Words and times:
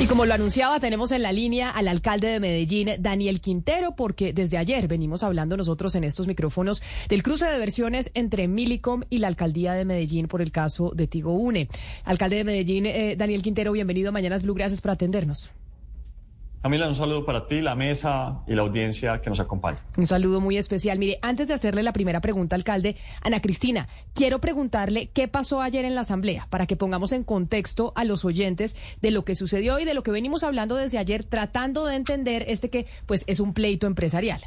Y 0.00 0.06
como 0.06 0.26
lo 0.26 0.34
anunciaba, 0.34 0.78
tenemos 0.78 1.10
en 1.10 1.22
la 1.22 1.32
línea 1.32 1.70
al 1.70 1.88
alcalde 1.88 2.28
de 2.28 2.38
Medellín, 2.38 2.88
Daniel 3.00 3.40
Quintero, 3.40 3.96
porque 3.96 4.32
desde 4.32 4.56
ayer 4.56 4.86
venimos 4.86 5.24
hablando 5.24 5.56
nosotros 5.56 5.96
en 5.96 6.04
estos 6.04 6.28
micrófonos 6.28 6.82
del 7.08 7.24
cruce 7.24 7.46
de 7.46 7.58
versiones 7.58 8.12
entre 8.14 8.46
Milicom 8.46 9.02
y 9.10 9.18
la 9.18 9.26
alcaldía 9.26 9.74
de 9.74 9.84
Medellín 9.84 10.28
por 10.28 10.40
el 10.40 10.52
caso 10.52 10.92
de 10.94 11.08
Tigo 11.08 11.32
Une. 11.32 11.68
Alcalde 12.04 12.36
de 12.36 12.44
Medellín, 12.44 12.86
eh, 12.86 13.16
Daniel 13.16 13.42
Quintero, 13.42 13.72
bienvenido 13.72 14.10
a 14.10 14.12
Mañanas 14.12 14.44
Blue, 14.44 14.54
gracias 14.54 14.80
por 14.80 14.92
atendernos. 14.92 15.50
Camila, 16.62 16.88
un 16.88 16.94
saludo 16.94 17.24
para 17.24 17.46
ti, 17.46 17.60
la 17.60 17.76
mesa 17.76 18.40
y 18.48 18.54
la 18.54 18.62
audiencia 18.62 19.20
que 19.20 19.30
nos 19.30 19.38
acompaña. 19.38 19.78
Un 19.96 20.08
saludo 20.08 20.40
muy 20.40 20.56
especial. 20.56 20.98
Mire, 20.98 21.18
antes 21.22 21.46
de 21.46 21.54
hacerle 21.54 21.84
la 21.84 21.92
primera 21.92 22.20
pregunta, 22.20 22.56
alcalde, 22.56 22.96
Ana 23.22 23.40
Cristina, 23.40 23.88
quiero 24.12 24.40
preguntarle 24.40 25.10
qué 25.14 25.28
pasó 25.28 25.60
ayer 25.60 25.84
en 25.84 25.94
la 25.94 26.00
Asamblea 26.00 26.48
para 26.50 26.66
que 26.66 26.74
pongamos 26.74 27.12
en 27.12 27.22
contexto 27.22 27.92
a 27.94 28.04
los 28.04 28.24
oyentes 28.24 28.76
de 29.00 29.12
lo 29.12 29.24
que 29.24 29.36
sucedió 29.36 29.78
y 29.78 29.84
de 29.84 29.94
lo 29.94 30.02
que 30.02 30.10
venimos 30.10 30.42
hablando 30.42 30.74
desde 30.74 30.98
ayer, 30.98 31.22
tratando 31.22 31.86
de 31.86 31.94
entender 31.94 32.44
este 32.48 32.70
que 32.70 32.86
pues 33.06 33.22
es 33.28 33.38
un 33.38 33.54
pleito 33.54 33.86
empresarial. 33.86 34.40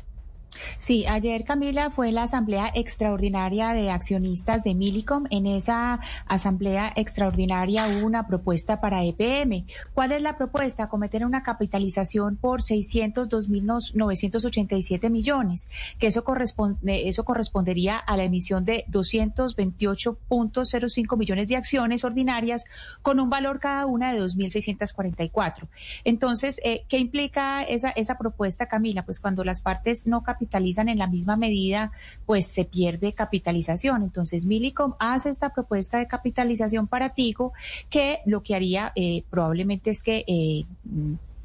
Sí, 0.79 1.05
ayer 1.07 1.45
Camila 1.45 1.91
fue 1.91 2.11
la 2.11 2.23
asamblea 2.23 2.69
extraordinaria 2.75 3.71
de 3.73 3.89
accionistas 3.89 4.63
de 4.63 4.75
Milicom. 4.75 5.25
En 5.29 5.47
esa 5.47 6.01
asamblea 6.27 6.91
extraordinaria 6.95 7.87
hubo 7.87 8.05
una 8.05 8.27
propuesta 8.27 8.81
para 8.81 9.03
EPM. 9.03 9.65
¿Cuál 9.93 10.11
es 10.11 10.21
la 10.21 10.37
propuesta? 10.37 10.89
Cometer 10.89 11.25
una 11.25 11.43
capitalización 11.43 12.35
por 12.35 12.59
602.987 12.61 15.09
millones, 15.09 15.69
que 15.99 16.07
eso 16.07 16.23
corresponde, 16.23 17.07
eso 17.07 17.23
correspondería 17.23 17.97
a 17.97 18.17
la 18.17 18.23
emisión 18.23 18.65
de 18.65 18.83
228.05 18.89 21.17
millones 21.17 21.47
de 21.47 21.55
acciones 21.55 22.03
ordinarias 22.03 22.65
con 23.01 23.19
un 23.19 23.29
valor 23.29 23.59
cada 23.59 23.85
una 23.85 24.11
de 24.13 24.19
2.644. 24.19 25.67
Entonces, 26.03 26.59
eh, 26.63 26.85
¿qué 26.89 26.97
implica 26.97 27.61
esa, 27.63 27.91
esa 27.91 28.17
propuesta, 28.17 28.65
Camila? 28.67 29.05
Pues 29.05 29.19
cuando 29.19 29.43
las 29.43 29.61
partes 29.61 30.07
no 30.07 30.23
capitalizan 30.23 30.40
capitalizan 30.41 30.89
en 30.89 30.97
la 30.97 31.05
misma 31.05 31.37
medida, 31.37 31.91
pues 32.25 32.47
se 32.47 32.65
pierde 32.65 33.13
capitalización. 33.13 34.01
Entonces, 34.01 34.45
Milicom 34.45 34.95
hace 34.99 35.29
esta 35.29 35.49
propuesta 35.49 35.99
de 35.99 36.07
capitalización 36.07 36.87
para 36.87 37.09
Tigo 37.09 37.53
que 37.89 38.19
lo 38.25 38.41
que 38.41 38.55
haría 38.55 38.91
eh, 38.95 39.23
probablemente 39.29 39.91
es 39.91 40.01
que 40.01 40.23
eh, 40.27 40.65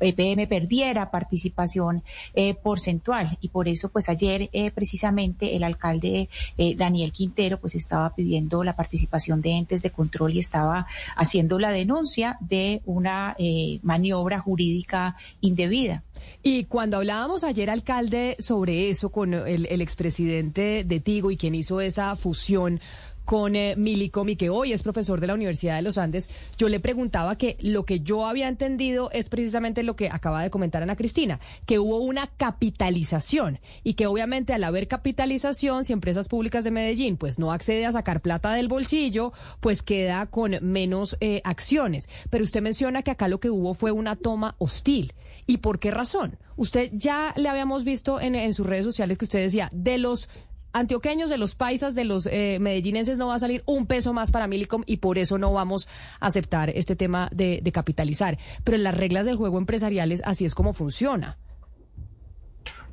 EPM 0.00 0.46
perdiera 0.48 1.10
participación 1.10 2.02
eh, 2.34 2.54
porcentual 2.54 3.38
y 3.40 3.48
por 3.48 3.68
eso 3.68 3.88
pues 3.88 4.08
ayer 4.08 4.48
eh, 4.52 4.70
precisamente 4.70 5.56
el 5.56 5.64
alcalde 5.64 6.28
eh, 6.58 6.74
Daniel 6.76 7.12
Quintero 7.12 7.58
pues 7.58 7.74
estaba 7.74 8.14
pidiendo 8.14 8.64
la 8.64 8.76
participación 8.76 9.40
de 9.40 9.52
entes 9.52 9.82
de 9.82 9.90
control 9.90 10.34
y 10.34 10.38
estaba 10.38 10.86
haciendo 11.16 11.58
la 11.58 11.70
denuncia 11.70 12.38
de 12.40 12.82
una 12.84 13.36
maniobra 13.82 14.38
jurídica 14.38 15.16
indebida. 15.40 16.02
Y 16.42 16.64
cuando 16.64 16.98
hablábamos 16.98 17.44
ayer, 17.44 17.70
alcalde, 17.70 18.36
sobre 18.38 18.88
eso 18.88 19.10
con 19.10 19.34
el, 19.34 19.66
el 19.66 19.80
expresidente 19.80 20.84
de 20.84 21.00
Tigo 21.00 21.30
y 21.30 21.36
quien 21.36 21.54
hizo 21.54 21.80
esa 21.80 22.14
fusión 22.16 22.80
con 23.26 23.56
eh, 23.56 23.74
Milicom 23.76 24.28
y 24.30 24.36
que 24.36 24.48
hoy 24.48 24.72
es 24.72 24.82
profesor 24.82 25.20
de 25.20 25.26
la 25.26 25.34
Universidad 25.34 25.76
de 25.76 25.82
los 25.82 25.98
Andes, 25.98 26.30
yo 26.56 26.70
le 26.70 26.80
preguntaba 26.80 27.36
que 27.36 27.58
lo 27.60 27.84
que 27.84 28.00
yo 28.00 28.26
había 28.26 28.48
entendido 28.48 29.10
es 29.10 29.28
precisamente 29.28 29.82
lo 29.82 29.96
que 29.96 30.08
acaba 30.08 30.42
de 30.42 30.48
comentar 30.48 30.82
Ana 30.82 30.96
Cristina, 30.96 31.40
que 31.66 31.78
hubo 31.78 31.98
una 31.98 32.28
capitalización 32.28 33.58
y 33.82 33.94
que 33.94 34.06
obviamente 34.06 34.54
al 34.54 34.64
haber 34.64 34.88
capitalización, 34.88 35.84
si 35.84 35.92
empresas 35.92 36.28
públicas 36.28 36.64
de 36.64 36.70
Medellín 36.70 37.16
pues 37.16 37.38
no 37.38 37.52
accede 37.52 37.84
a 37.84 37.92
sacar 37.92 38.22
plata 38.22 38.52
del 38.52 38.68
bolsillo, 38.68 39.32
pues 39.60 39.82
queda 39.82 40.26
con 40.26 40.56
menos 40.62 41.16
eh, 41.20 41.42
acciones. 41.44 42.08
Pero 42.30 42.44
usted 42.44 42.62
menciona 42.62 43.02
que 43.02 43.10
acá 43.10 43.26
lo 43.26 43.40
que 43.40 43.50
hubo 43.50 43.74
fue 43.74 43.90
una 43.90 44.14
toma 44.14 44.54
hostil. 44.58 45.12
¿Y 45.48 45.58
por 45.58 45.80
qué 45.80 45.90
razón? 45.90 46.38
Usted 46.56 46.90
ya 46.92 47.34
le 47.36 47.48
habíamos 47.48 47.84
visto 47.84 48.20
en 48.20 48.54
sus 48.54 48.66
redes 48.66 48.84
sociales 48.84 49.18
que 49.18 49.26
usted 49.26 49.40
decía, 49.40 49.68
de 49.72 49.98
los 49.98 50.28
antioqueños, 50.78 51.30
de 51.30 51.38
los 51.38 51.54
paisas, 51.54 51.94
de 51.94 52.04
los 52.04 52.26
eh, 52.26 52.58
medellinenses 52.60 53.18
no 53.18 53.28
va 53.28 53.36
a 53.36 53.38
salir 53.38 53.62
un 53.66 53.86
peso 53.86 54.12
más 54.12 54.30
para 54.30 54.46
Milicom 54.46 54.82
y 54.86 54.98
por 54.98 55.18
eso 55.18 55.38
no 55.38 55.52
vamos 55.52 55.88
a 56.20 56.26
aceptar 56.26 56.70
este 56.70 56.96
tema 56.96 57.28
de, 57.32 57.62
capitalizar. 57.72 58.38
Pero 58.64 58.76
en 58.76 58.84
las 58.84 58.96
reglas 58.96 59.26
del 59.26 59.36
juego 59.36 59.58
empresariales 59.58 60.22
así 60.24 60.44
es 60.44 60.54
como 60.54 60.72
funciona. 60.72 61.38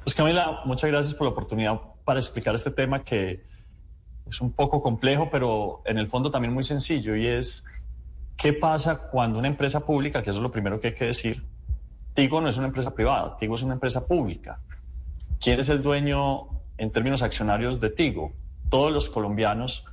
Pues 0.03 0.15
Camila, 0.15 0.61
muchas 0.65 0.89
gracias 0.91 1.13
por 1.15 1.27
la 1.27 1.31
oportunidad 1.31 1.79
para 2.03 2.19
explicar 2.19 2.55
este 2.55 2.71
tema 2.71 3.03
que 3.03 3.43
es 4.27 4.41
un 4.41 4.51
poco 4.51 4.81
complejo, 4.81 5.29
pero 5.31 5.81
en 5.85 5.97
el 5.97 6.07
fondo 6.07 6.31
también 6.31 6.53
muy 6.53 6.63
sencillo 6.63 7.15
y 7.15 7.27
es 7.27 7.65
qué 8.37 8.53
pasa 8.53 9.09
cuando 9.09 9.39
una 9.39 9.47
empresa 9.47 9.85
pública, 9.85 10.21
que 10.21 10.29
eso 10.29 10.39
es 10.39 10.43
lo 10.43 10.51
primero 10.51 10.79
que 10.79 10.87
hay 10.87 10.95
que 10.95 11.05
decir, 11.05 11.45
Tigo 12.13 12.41
no 12.41 12.49
es 12.49 12.57
una 12.57 12.67
empresa 12.67 12.93
privada, 12.93 13.37
Tigo 13.37 13.55
es 13.55 13.63
una 13.63 13.73
empresa 13.73 14.05
pública. 14.05 14.59
¿Quién 15.39 15.59
es 15.59 15.69
el 15.69 15.81
dueño 15.81 16.52
en 16.83 16.91
términos 16.91 17.21
accionarios 17.23 17.79
de 17.79 17.89
Tigo, 17.89 18.33
todos 18.69 18.91
los 18.91 19.09
colombianos 19.09 19.85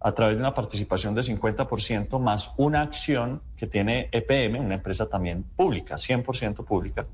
a 0.00 0.12
través 0.12 0.36
de 0.36 0.42
una 0.42 0.54
participación 0.54 1.14
de 1.14 1.22
50% 1.22 2.20
más 2.20 2.52
una 2.58 2.82
acción 2.82 3.42
que 3.56 3.66
tiene 3.66 4.08
EPM, 4.12 4.60
una 4.60 4.74
empresa 4.74 5.08
también 5.08 5.42
pública, 5.42 5.96
100% 5.96 6.64
pública. 6.64 7.06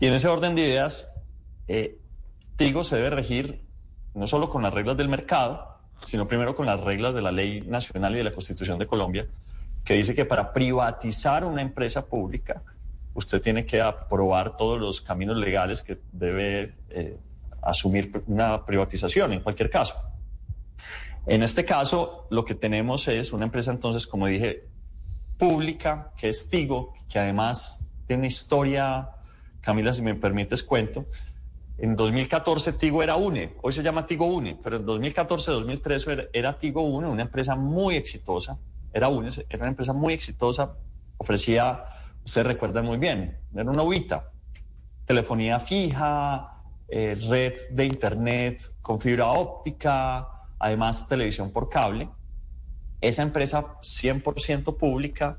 Y 0.00 0.06
en 0.06 0.14
ese 0.14 0.28
orden 0.28 0.54
de 0.54 0.62
ideas, 0.62 1.12
eh, 1.68 1.98
Tigo 2.56 2.82
se 2.82 2.96
debe 2.96 3.10
regir 3.10 3.60
no 4.14 4.26
solo 4.26 4.48
con 4.48 4.62
las 4.62 4.72
reglas 4.72 4.96
del 4.96 5.08
mercado, 5.08 5.76
sino 6.04 6.26
primero 6.26 6.54
con 6.54 6.64
las 6.64 6.80
reglas 6.80 7.14
de 7.14 7.20
la 7.20 7.32
ley 7.32 7.60
nacional 7.60 8.14
y 8.14 8.18
de 8.18 8.24
la 8.24 8.32
Constitución 8.32 8.78
de 8.78 8.86
Colombia, 8.86 9.26
que 9.84 9.94
dice 9.94 10.14
que 10.14 10.24
para 10.24 10.52
privatizar 10.52 11.44
una 11.44 11.60
empresa 11.60 12.06
pública, 12.06 12.62
usted 13.12 13.40
tiene 13.42 13.66
que 13.66 13.82
aprobar 13.82 14.56
todos 14.56 14.80
los 14.80 15.02
caminos 15.02 15.36
legales 15.36 15.82
que 15.82 15.98
debe 16.12 16.74
eh, 16.88 17.18
asumir 17.68 18.22
una 18.26 18.64
privatización 18.64 19.32
en 19.32 19.40
cualquier 19.40 19.70
caso. 19.70 20.00
En 21.26 21.42
este 21.42 21.64
caso, 21.64 22.26
lo 22.30 22.44
que 22.44 22.54
tenemos 22.54 23.08
es 23.08 23.32
una 23.32 23.46
empresa 23.46 23.72
entonces, 23.72 24.06
como 24.06 24.26
dije, 24.26 24.68
pública, 25.36 26.12
que 26.16 26.28
es 26.28 26.48
Tigo, 26.48 26.94
que 27.08 27.18
además 27.18 27.90
tiene 28.06 28.20
una 28.20 28.28
historia, 28.28 29.10
Camila, 29.60 29.92
si 29.92 30.02
me 30.02 30.14
permites 30.14 30.62
cuento. 30.62 31.04
En 31.78 31.94
2014 31.94 32.74
Tigo 32.74 33.02
era 33.02 33.16
UNE, 33.16 33.54
hoy 33.60 33.72
se 33.72 33.82
llama 33.82 34.06
Tigo 34.06 34.26
UNE, 34.26 34.58
pero 34.62 34.78
en 34.78 34.86
2014-2013 34.86 36.30
era, 36.32 36.58
Tigo 36.58 36.82
UNE, 36.82 37.08
una 37.08 37.22
empresa 37.22 37.54
muy 37.54 37.96
exitosa, 37.96 38.56
era 38.92 39.08
UNE, 39.08 39.28
era 39.48 39.58
una 39.58 39.68
empresa 39.68 39.92
muy 39.92 40.14
exitosa, 40.14 40.74
ofrecía, 41.18 41.84
usted 42.24 42.44
recuerda 42.44 42.80
muy 42.80 42.96
bien, 42.96 43.36
era 43.54 43.70
una 43.70 43.82
UITA, 43.82 44.30
telefonía 45.04 45.60
fija, 45.60 46.55
eh, 46.88 47.16
red 47.28 47.54
de 47.70 47.84
Internet 47.84 48.62
con 48.80 49.00
fibra 49.00 49.30
óptica, 49.30 50.28
además 50.58 51.06
televisión 51.08 51.50
por 51.50 51.68
cable. 51.68 52.08
Esa 53.00 53.22
empresa 53.22 53.78
100% 53.82 54.76
pública, 54.76 55.38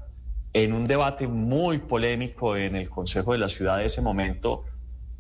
en 0.54 0.74
un 0.74 0.86
debate 0.88 1.28
muy 1.28 1.78
polémico 1.80 2.56
en 2.56 2.76
el 2.76 2.90
Consejo 2.90 3.34
de 3.34 3.40
la 3.40 3.50
Ciudad 3.50 3.78
de 3.78 3.86
ese 3.86 4.02
momento, 4.02 4.66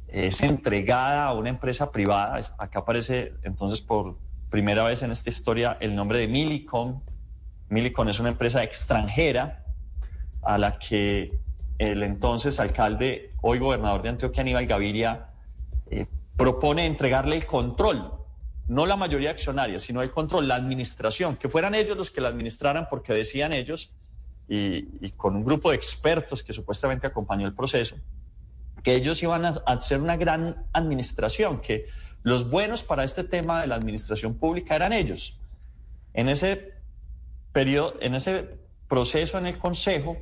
es 0.07 0.41
entregada 0.41 1.25
a 1.25 1.33
una 1.33 1.49
empresa 1.49 1.91
privada. 1.91 2.39
Acá 2.57 2.79
aparece 2.79 3.33
entonces 3.44 3.81
por 3.81 4.17
primera 4.49 4.83
vez 4.83 5.03
en 5.03 5.11
esta 5.11 5.29
historia 5.29 5.77
el 5.79 5.95
nombre 5.95 6.19
de 6.19 6.27
Milicom. 6.27 7.01
Milicom 7.69 8.07
es 8.09 8.19
una 8.19 8.29
empresa 8.29 8.63
extranjera 8.63 9.63
a 10.41 10.57
la 10.57 10.79
que 10.79 11.39
el 11.77 12.03
entonces 12.03 12.59
alcalde, 12.59 13.33
hoy 13.41 13.59
gobernador 13.59 14.01
de 14.01 14.09
Antioquia, 14.09 14.41
Aníbal 14.41 14.65
Gaviria, 14.65 15.26
eh, 15.26 15.26
propone 16.37 16.85
entregarle 16.85 17.35
el 17.35 17.45
control, 17.45 18.13
no 18.67 18.85
la 18.85 18.95
mayoría 18.95 19.31
accionaria, 19.31 19.79
sino 19.79 20.01
el 20.01 20.11
control, 20.11 20.47
la 20.47 20.55
administración, 20.55 21.35
que 21.35 21.49
fueran 21.49 21.73
ellos 21.73 21.97
los 21.97 22.11
que 22.11 22.21
la 22.21 22.29
administraran 22.29 22.87
porque 22.89 23.13
decían 23.13 23.51
ellos, 23.51 23.91
y, 24.47 25.11
con 25.11 25.35
un 25.35 25.43
grupo 25.43 25.71
de 25.71 25.75
expertos 25.75 26.41
que 26.41 26.53
supuestamente 26.53 27.07
acompañó 27.07 27.45
el 27.45 27.53
proceso, 27.53 27.97
que 28.83 28.95
ellos 28.95 29.21
iban 29.23 29.45
a, 29.45 29.50
hacer 29.65 30.00
una 30.00 30.15
gran 30.15 30.65
administración, 30.71 31.59
que 31.59 31.88
los 32.23 32.50
buenos 32.50 32.83
para 32.83 33.03
este 33.03 33.23
tema 33.23 33.62
de 33.62 33.67
la 33.67 33.75
administración 33.75 34.35
pública 34.35 34.75
eran 34.75 34.94
ellos. 34.94 35.39
En 36.13 36.29
ese 36.29 36.73
periodo, 37.51 37.95
en 38.00 38.15
ese 38.15 38.57
proceso 38.88 39.38
en 39.38 39.47
el 39.47 39.57
Consejo, 39.57 40.17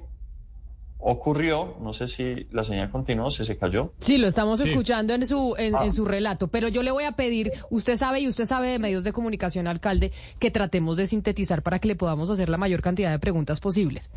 ocurrió, 1.08 1.76
no 1.82 1.94
sé 1.94 2.08
si 2.08 2.48
la 2.52 2.64
señal 2.64 2.90
continuó, 2.90 3.30
si 3.30 3.46
se 3.46 3.60
cayó. 3.60 3.94
Sí, 4.00 4.18
lo 4.18 4.26
estamos 4.26 4.60
escuchando 4.60 5.14
en 5.14 5.28
su, 5.28 5.54
en, 5.56 5.76
en, 5.76 5.94
su 5.94 6.04
relato, 6.04 6.48
pero 6.48 6.68
yo 6.68 6.82
le 6.82 6.90
voy 6.90 7.04
a 7.04 7.12
pedir, 7.12 7.52
usted 7.70 7.96
sabe 7.96 8.22
y 8.22 8.28
usted 8.28 8.46
sabe 8.46 8.70
de 8.70 8.80
medios 8.80 9.04
de 9.04 9.14
comunicación, 9.14 9.68
alcalde, 9.68 10.12
que 10.40 10.50
tratemos 10.50 10.98
de 10.98 11.06
sintetizar 11.06 11.62
para 11.62 11.78
que 11.78 11.90
le 11.90 11.96
podamos 11.96 12.32
hacer 12.32 12.50
la 12.50 12.58
mayor 12.58 12.82
cantidad 12.82 13.12
de 13.12 13.20
preguntas 13.20 13.60
posibles. 13.60 14.10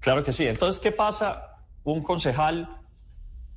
Claro 0.00 0.24
que 0.24 0.32
sí. 0.32 0.44
Entonces, 0.48 0.82
¿qué 0.82 0.90
pasa? 0.90 1.60
Un 1.84 2.02
concejal, 2.02 2.80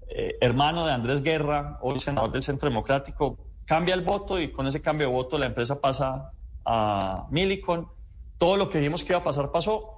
eh, 0.07 0.35
hermano 0.39 0.85
de 0.85 0.93
Andrés 0.93 1.23
Guerra, 1.23 1.79
hoy 1.81 1.99
senador 1.99 2.31
del 2.31 2.43
Centro 2.43 2.69
Democrático, 2.69 3.39
cambia 3.65 3.95
el 3.95 4.01
voto 4.01 4.39
y 4.39 4.51
con 4.51 4.67
ese 4.67 4.83
cambio 4.83 5.07
de 5.07 5.13
voto 5.13 5.39
la 5.39 5.47
empresa 5.47 5.81
pasa 5.81 6.31
a 6.63 7.25
Milicon. 7.31 7.87
Todo 8.37 8.55
lo 8.55 8.69
que 8.69 8.77
dijimos 8.77 9.03
que 9.03 9.13
iba 9.13 9.21
a 9.21 9.23
pasar 9.23 9.51
pasó 9.51 9.96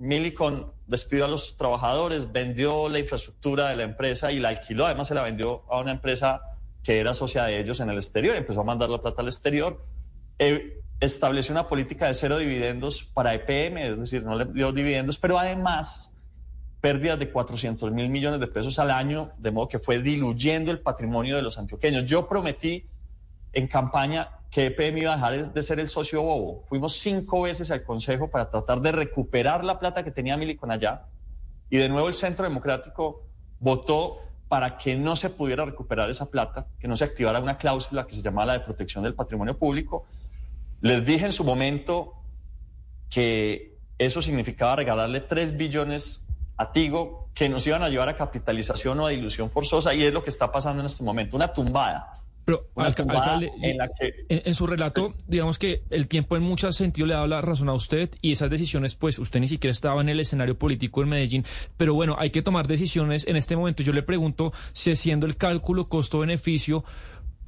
Milicon 0.00 0.72
despidió 0.86 1.26
a 1.26 1.28
los 1.28 1.58
trabajadores, 1.58 2.32
vendió 2.32 2.88
la 2.88 2.98
infraestructura 2.98 3.68
de 3.68 3.76
la 3.76 3.82
empresa 3.82 4.32
y 4.32 4.40
la 4.40 4.48
alquiló. 4.48 4.86
Además, 4.86 5.08
se 5.08 5.14
la 5.14 5.22
vendió 5.22 5.62
a 5.70 5.78
una 5.78 5.92
empresa 5.92 6.40
que 6.82 6.98
era 6.98 7.12
socia 7.12 7.44
de 7.44 7.60
ellos 7.60 7.80
en 7.80 7.90
el 7.90 7.96
exterior. 7.96 8.34
Empezó 8.34 8.62
a 8.62 8.64
mandar 8.64 8.88
la 8.88 9.02
plata 9.02 9.20
al 9.20 9.28
exterior. 9.28 9.84
Eh, 10.38 10.80
estableció 11.00 11.52
una 11.52 11.68
política 11.68 12.06
de 12.06 12.14
cero 12.14 12.38
dividendos 12.38 13.04
para 13.04 13.34
EPM, 13.34 13.76
es 13.76 13.98
decir, 13.98 14.22
no 14.24 14.36
le 14.36 14.46
dio 14.46 14.72
dividendos, 14.72 15.18
pero 15.18 15.38
además 15.38 16.16
pérdidas 16.80 17.18
de 17.18 17.30
400 17.30 17.92
mil 17.92 18.08
millones 18.08 18.40
de 18.40 18.46
pesos 18.46 18.78
al 18.78 18.90
año, 18.90 19.32
de 19.36 19.50
modo 19.50 19.68
que 19.68 19.78
fue 19.78 20.00
diluyendo 20.00 20.70
el 20.70 20.80
patrimonio 20.80 21.36
de 21.36 21.42
los 21.42 21.58
antioqueños. 21.58 22.06
Yo 22.06 22.26
prometí 22.26 22.86
en 23.52 23.68
campaña 23.68 24.30
que 24.50 24.66
EPM 24.66 24.98
iba 24.98 25.12
a 25.12 25.16
dejar 25.16 25.52
de 25.52 25.62
ser 25.62 25.78
el 25.78 25.88
socio 25.88 26.22
bobo. 26.22 26.64
Fuimos 26.68 26.94
cinco 26.94 27.42
veces 27.42 27.70
al 27.70 27.84
Consejo 27.84 28.28
para 28.28 28.50
tratar 28.50 28.80
de 28.80 28.90
recuperar 28.90 29.64
la 29.64 29.78
plata 29.78 30.02
que 30.02 30.10
tenía 30.10 30.36
Milicon 30.36 30.70
allá. 30.70 31.04
Y 31.70 31.78
de 31.78 31.88
nuevo 31.88 32.08
el 32.08 32.14
Centro 32.14 32.44
Democrático 32.44 33.22
votó 33.60 34.18
para 34.48 34.76
que 34.76 34.96
no 34.96 35.14
se 35.14 35.30
pudiera 35.30 35.64
recuperar 35.64 36.10
esa 36.10 36.28
plata, 36.28 36.66
que 36.80 36.88
no 36.88 36.96
se 36.96 37.04
activara 37.04 37.38
una 37.38 37.56
cláusula 37.56 38.04
que 38.08 38.16
se 38.16 38.22
llamaba 38.22 38.46
la 38.46 38.52
de 38.54 38.60
protección 38.60 39.04
del 39.04 39.14
patrimonio 39.14 39.56
público. 39.56 40.06
Les 40.80 41.04
dije 41.04 41.26
en 41.26 41.32
su 41.32 41.44
momento 41.44 42.14
que 43.08 43.78
eso 43.98 44.20
significaba 44.20 44.74
regalarle 44.74 45.20
3 45.20 45.56
billones 45.56 46.26
a 46.56 46.72
Tigo, 46.72 47.28
que 47.32 47.48
nos 47.48 47.64
iban 47.68 47.84
a 47.84 47.88
llevar 47.88 48.08
a 48.08 48.16
capitalización 48.16 48.98
o 48.98 49.06
a 49.06 49.10
dilución 49.10 49.50
forzosa, 49.50 49.94
y 49.94 50.02
es 50.02 50.12
lo 50.12 50.24
que 50.24 50.30
está 50.30 50.50
pasando 50.50 50.80
en 50.80 50.86
este 50.86 51.04
momento, 51.04 51.36
una 51.36 51.52
tumbada. 51.52 52.12
Pero, 52.50 52.66
alcalde, 52.74 53.52
en, 54.28 54.54
su 54.54 54.66
relato, 54.66 55.14
digamos 55.28 55.58
que 55.58 55.82
el 55.90 56.08
tiempo 56.08 56.36
en 56.36 56.42
muchos 56.42 56.74
sentidos 56.74 57.08
le 57.08 57.14
da 57.14 57.26
la 57.26 57.40
razón 57.40 57.68
a 57.68 57.74
usted 57.74 58.10
y 58.20 58.32
esas 58.32 58.50
decisiones, 58.50 58.94
pues 58.96 59.18
usted 59.18 59.40
ni 59.40 59.46
siquiera 59.46 59.70
estaba 59.70 60.00
en 60.00 60.08
el 60.08 60.18
escenario 60.18 60.58
político 60.58 61.02
en 61.02 61.10
Medellín, 61.10 61.44
pero 61.76 61.94
bueno, 61.94 62.16
hay 62.18 62.30
que 62.30 62.42
tomar 62.42 62.66
decisiones 62.66 63.26
en 63.26 63.36
este 63.36 63.56
momento. 63.56 63.82
Yo 63.82 63.92
le 63.92 64.02
pregunto 64.02 64.52
si 64.72 64.90
haciendo 64.90 65.26
el 65.26 65.36
cálculo 65.36 65.86
costo-beneficio, 65.86 66.84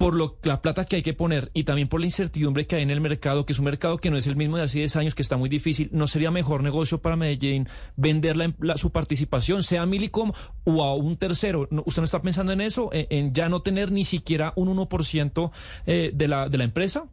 por 0.03 0.15
lo, 0.15 0.37
la 0.43 0.61
plata 0.61 0.83
que 0.83 0.97
hay 0.97 1.01
que 1.01 1.13
poner 1.13 1.49
y 1.53 1.63
también 1.63 1.87
por 1.87 2.01
la 2.01 2.07
incertidumbre 2.07 2.67
que 2.67 2.75
hay 2.75 2.83
en 2.83 2.89
el 2.89 2.99
mercado, 2.99 3.45
que 3.45 3.53
es 3.53 3.59
un 3.59 3.63
mercado 3.63 3.97
que 3.97 4.11
no 4.11 4.17
es 4.17 4.27
el 4.27 4.35
mismo 4.35 4.57
de 4.57 4.63
hace 4.63 4.79
10 4.79 4.97
años, 4.97 5.15
que 5.15 5.21
está 5.21 5.37
muy 5.37 5.47
difícil, 5.47 5.87
¿no 5.93 6.07
sería 6.07 6.29
mejor 6.29 6.61
negocio 6.61 7.01
para 7.01 7.15
Medellín 7.15 7.69
vender 7.95 8.35
su 8.75 8.91
participación, 8.91 9.63
sea 9.63 9.83
a 9.83 9.85
Milicom 9.85 10.33
o 10.65 10.83
a 10.83 10.93
un 10.93 11.15
tercero? 11.15 11.69
¿Usted 11.85 12.01
no 12.01 12.03
está 12.05 12.21
pensando 12.21 12.51
en 12.51 12.59
eso, 12.59 12.89
en, 12.91 13.33
ya 13.33 13.47
no 13.47 13.61
tener 13.61 13.93
ni 13.93 14.03
siquiera 14.03 14.51
un 14.57 14.75
1% 14.75 15.51
eh, 15.85 16.11
de, 16.13 16.27
la, 16.27 16.49
de 16.49 16.57
la 16.57 16.65
empresa? 16.65 17.05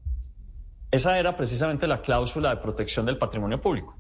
Esa 0.91 1.17
era 1.17 1.37
precisamente 1.37 1.87
la 1.87 2.03
cláusula 2.03 2.51
de 2.51 2.57
protección 2.57 3.07
del 3.07 3.19
patrimonio 3.19 3.61
público. 3.61 3.97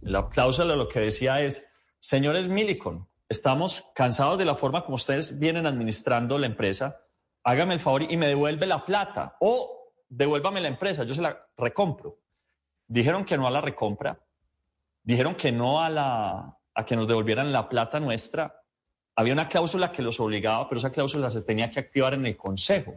La 0.00 0.28
cláusula 0.28 0.74
lo 0.74 0.88
que 0.88 0.98
decía 0.98 1.42
es, 1.42 1.64
señores 2.00 2.48
Milicom, 2.48 3.06
estamos 3.28 3.84
cansados 3.94 4.36
de 4.36 4.46
la 4.46 4.56
forma 4.56 4.84
como 4.84 4.96
ustedes 4.96 5.38
vienen 5.38 5.68
administrando 5.68 6.38
la 6.38 6.46
empresa 6.46 6.96
hágame 7.44 7.74
el 7.74 7.80
favor 7.80 8.02
y 8.02 8.16
me 8.16 8.28
devuelve 8.28 8.66
la 8.66 8.84
plata 8.84 9.36
o 9.40 9.92
devuélvame 10.08 10.60
la 10.60 10.68
empresa, 10.68 11.04
yo 11.04 11.14
se 11.14 11.22
la 11.22 11.46
recompro. 11.56 12.18
Dijeron 12.86 13.24
que 13.24 13.36
no 13.36 13.46
a 13.46 13.50
la 13.50 13.60
recompra, 13.60 14.20
dijeron 15.02 15.34
que 15.34 15.52
no 15.52 15.80
a, 15.80 15.88
la, 15.88 16.58
a 16.74 16.86
que 16.86 16.96
nos 16.96 17.08
devolvieran 17.08 17.52
la 17.52 17.68
plata 17.68 17.98
nuestra. 18.00 18.62
Había 19.16 19.32
una 19.32 19.48
cláusula 19.48 19.92
que 19.92 20.02
los 20.02 20.20
obligaba, 20.20 20.68
pero 20.68 20.78
esa 20.78 20.92
cláusula 20.92 21.30
se 21.30 21.42
tenía 21.42 21.70
que 21.70 21.80
activar 21.80 22.14
en 22.14 22.26
el 22.26 22.36
Consejo. 22.36 22.96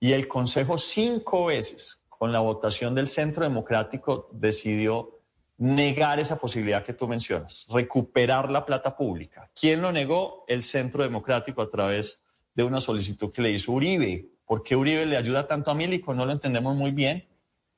Y 0.00 0.12
el 0.12 0.28
Consejo 0.28 0.76
cinco 0.76 1.46
veces, 1.46 2.02
con 2.08 2.32
la 2.32 2.40
votación 2.40 2.94
del 2.94 3.06
Centro 3.06 3.44
Democrático, 3.44 4.28
decidió 4.32 5.20
negar 5.56 6.20
esa 6.20 6.38
posibilidad 6.38 6.84
que 6.84 6.94
tú 6.94 7.06
mencionas, 7.06 7.66
recuperar 7.70 8.50
la 8.50 8.66
plata 8.66 8.96
pública. 8.96 9.50
¿Quién 9.58 9.80
lo 9.80 9.92
negó? 9.92 10.44
El 10.48 10.62
Centro 10.62 11.02
Democrático 11.02 11.62
a 11.62 11.70
través 11.70 12.23
de 12.54 12.62
una 12.62 12.80
solicitud 12.80 13.32
que 13.32 13.42
le 13.42 13.50
hizo 13.50 13.72
Uribe. 13.72 14.28
¿Por 14.46 14.62
qué 14.62 14.76
Uribe 14.76 15.06
le 15.06 15.16
ayuda 15.16 15.46
tanto 15.46 15.70
a 15.70 15.74
Milico? 15.74 16.14
No 16.14 16.24
lo 16.26 16.32
entendemos 16.32 16.76
muy 16.76 16.92
bien, 16.92 17.26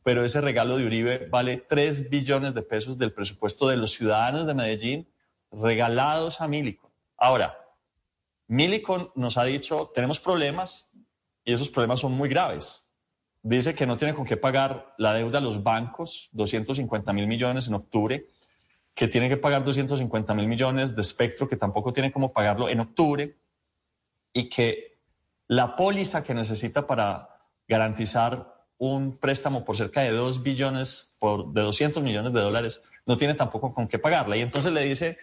pero 0.02 0.25
ese 0.25 0.40
regalo 0.40 0.76
de 0.76 0.87
Uribe 0.87 1.28
vale 1.28 1.64
3 1.69 2.11
billones 2.11 2.55
de 2.55 2.62
pesos 2.62 2.99
del 2.99 3.12
presupuesto 3.12 3.69
de 3.69 3.76
los 3.76 3.93
ciudadanos 3.93 4.46
de 4.46 4.55
Medellín 4.55 5.08
regalados 5.50 6.40
a 6.40 6.49
Milico. 6.49 6.90
Ahora, 7.17 7.56
Milico 8.49 9.12
nos 9.17 9.38
ha 9.38 9.44
dicho, 9.44 9.90
tenemos 9.94 10.20
problemas 10.20 10.90
y 11.44 11.52
esos 11.52 11.69
problemas 11.69 12.00
son 12.00 12.12
muy 12.12 12.28
graves. 12.28 12.87
Dice 13.43 13.75
que 13.75 13.87
no 13.87 13.96
tiene 13.96 14.14
con 14.14 14.25
qué 14.25 14.37
pagar 14.37 14.94
la 14.99 15.14
deuda 15.14 15.38
a 15.38 15.40
los 15.40 15.62
bancos, 15.62 16.28
250 16.32 17.12
mil 17.12 17.26
millones 17.26 17.69
en 17.69 17.75
octubre, 17.75 18.26
que 18.94 19.08
tiene 19.08 19.28
que 19.28 19.37
pagar 19.37 19.64
250 19.64 20.34
mil 20.34 20.49
millones 20.49 20.96
de 20.96 21.02
espectro, 21.02 21.49
que 21.49 21.56
tampoco 21.56 21.93
tiene 21.93 22.11
cómo 22.11 22.32
pagarlo 22.32 22.69
en 22.69 22.81
octubre, 22.81 23.37
y 24.37 24.50
que 24.50 24.99
la 25.49 25.77
póliza 25.77 26.23
que 26.23 26.35
necesita 26.35 26.87
para 26.87 27.27
garantizar 27.67 28.67
un 28.77 29.17
préstamo 29.17 29.65
por 29.65 29.79
cerca 29.79 30.03
de 30.03 30.11
2 30.11 30.43
billones, 30.43 31.17
por, 31.19 31.55
de 31.55 31.62
200 31.62 32.03
millones 32.03 32.35
de 32.35 32.41
dólares, 32.43 32.83
no 33.06 33.17
tiene 33.17 33.33
tampoco 33.33 33.73
con 33.73 33.88
qué 33.88 33.99
pagarla. 33.99 34.37
Y 34.37 34.43
entonces 34.43 34.75
le 34.75 34.85
dice 34.85 35.17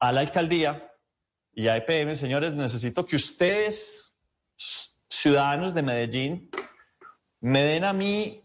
a 0.00 0.12
la 0.12 0.20
alcaldía 0.20 0.92
y 1.54 1.68
a 1.68 1.78
EPM, 1.78 2.14
señores, 2.14 2.54
necesito 2.54 3.06
que 3.06 3.16
ustedes, 3.16 4.18
ciudadanos 5.08 5.72
de 5.72 5.82
Medellín, 5.82 6.50
me 7.40 7.64
den 7.64 7.84
a 7.84 7.94
mí, 7.94 8.44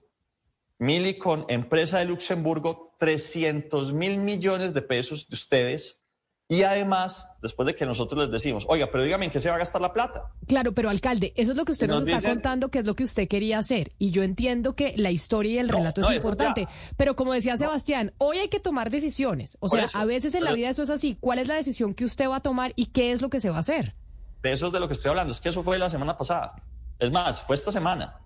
Milicon, 0.80 1.45
empresa 1.50 2.00
de 2.00 2.06
Luxemburgo, 2.06 2.95
300 2.98 3.92
mil 3.92 4.19
millones 4.19 4.74
de 4.74 4.83
pesos 4.83 5.27
de 5.27 5.33
ustedes 5.33 6.06
y 6.49 6.63
además, 6.63 7.38
después 7.41 7.67
de 7.67 7.75
que 7.75 7.85
nosotros 7.85 8.23
les 8.23 8.31
decimos, 8.31 8.65
oiga, 8.69 8.88
pero 8.89 9.03
dígame 9.03 9.25
en 9.25 9.31
qué 9.31 9.41
se 9.41 9.49
va 9.49 9.55
a 9.55 9.57
gastar 9.57 9.81
la 9.81 9.91
plata. 9.91 10.31
Claro, 10.47 10.71
pero 10.71 10.89
alcalde, 10.89 11.33
eso 11.35 11.51
es 11.51 11.57
lo 11.57 11.65
que 11.65 11.73
usted 11.73 11.88
nos, 11.88 12.07
está 12.07 12.29
contando, 12.29 12.69
que 12.69 12.79
es 12.79 12.85
lo 12.85 12.95
que 12.95 13.03
usted 13.03 13.27
quería 13.27 13.59
hacer. 13.59 13.91
Y 13.99 14.11
yo 14.11 14.23
entiendo 14.23 14.73
que 14.73 14.94
la 14.95 15.11
historia 15.11 15.55
y 15.55 15.57
el 15.57 15.67
relato 15.67 16.01
es 16.01 16.15
importante. 16.15 16.69
Pero 16.95 17.17
como 17.17 17.33
decía 17.33 17.57
Sebastián, 17.57 18.13
hoy 18.17 18.38
hay 18.38 18.47
que 18.47 18.61
tomar 18.61 18.91
decisiones. 18.91 19.57
O 19.59 19.67
sea, 19.67 19.89
a 19.94 20.05
veces 20.05 20.35
en 20.35 20.45
la 20.45 20.53
vida 20.53 20.69
eso 20.69 20.83
es 20.83 20.89
así. 20.89 21.17
¿Cuál 21.19 21.39
es 21.39 21.49
la 21.49 21.55
decisión 21.55 21.94
que 21.94 22.05
usted 22.05 22.29
va 22.29 22.38
a 22.38 22.41
tomar 22.41 22.71
y 22.77 22.88
qué 22.88 23.11
es 23.11 23.21
lo 23.21 23.29
que 23.29 23.41
se 23.41 23.49
va 23.49 23.57
a 23.57 23.61
hacer? 23.61 23.94
De 24.41 24.53
eso 24.53 24.67
es 24.67 24.73
de 24.73 24.79
lo 24.79 24.88
que 24.88 24.94
estoy 24.94 25.09
hablando. 25.09 25.33
Es 25.33 25.41
que 25.41 25.49
eso 25.49 25.63
fue 25.63 25.77
la 25.77 25.89
semana 25.89 26.17
pasada. 26.17 26.55
Es 26.97 27.11
más, 27.11 27.41
fue 27.41 27.55
esta 27.55 27.73
semana. 27.73 28.21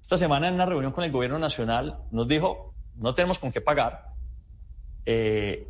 Esta 0.00 0.16
semana 0.16 0.48
en 0.48 0.54
una 0.54 0.64
reunión 0.64 0.92
con 0.92 1.04
el 1.04 1.12
gobierno 1.12 1.38
nacional 1.38 1.98
nos 2.10 2.26
dijo, 2.26 2.72
no 2.96 3.14
tenemos 3.14 3.38
con 3.38 3.52
qué 3.52 3.60
pagar. 3.60 4.14
Eh, 5.04 5.68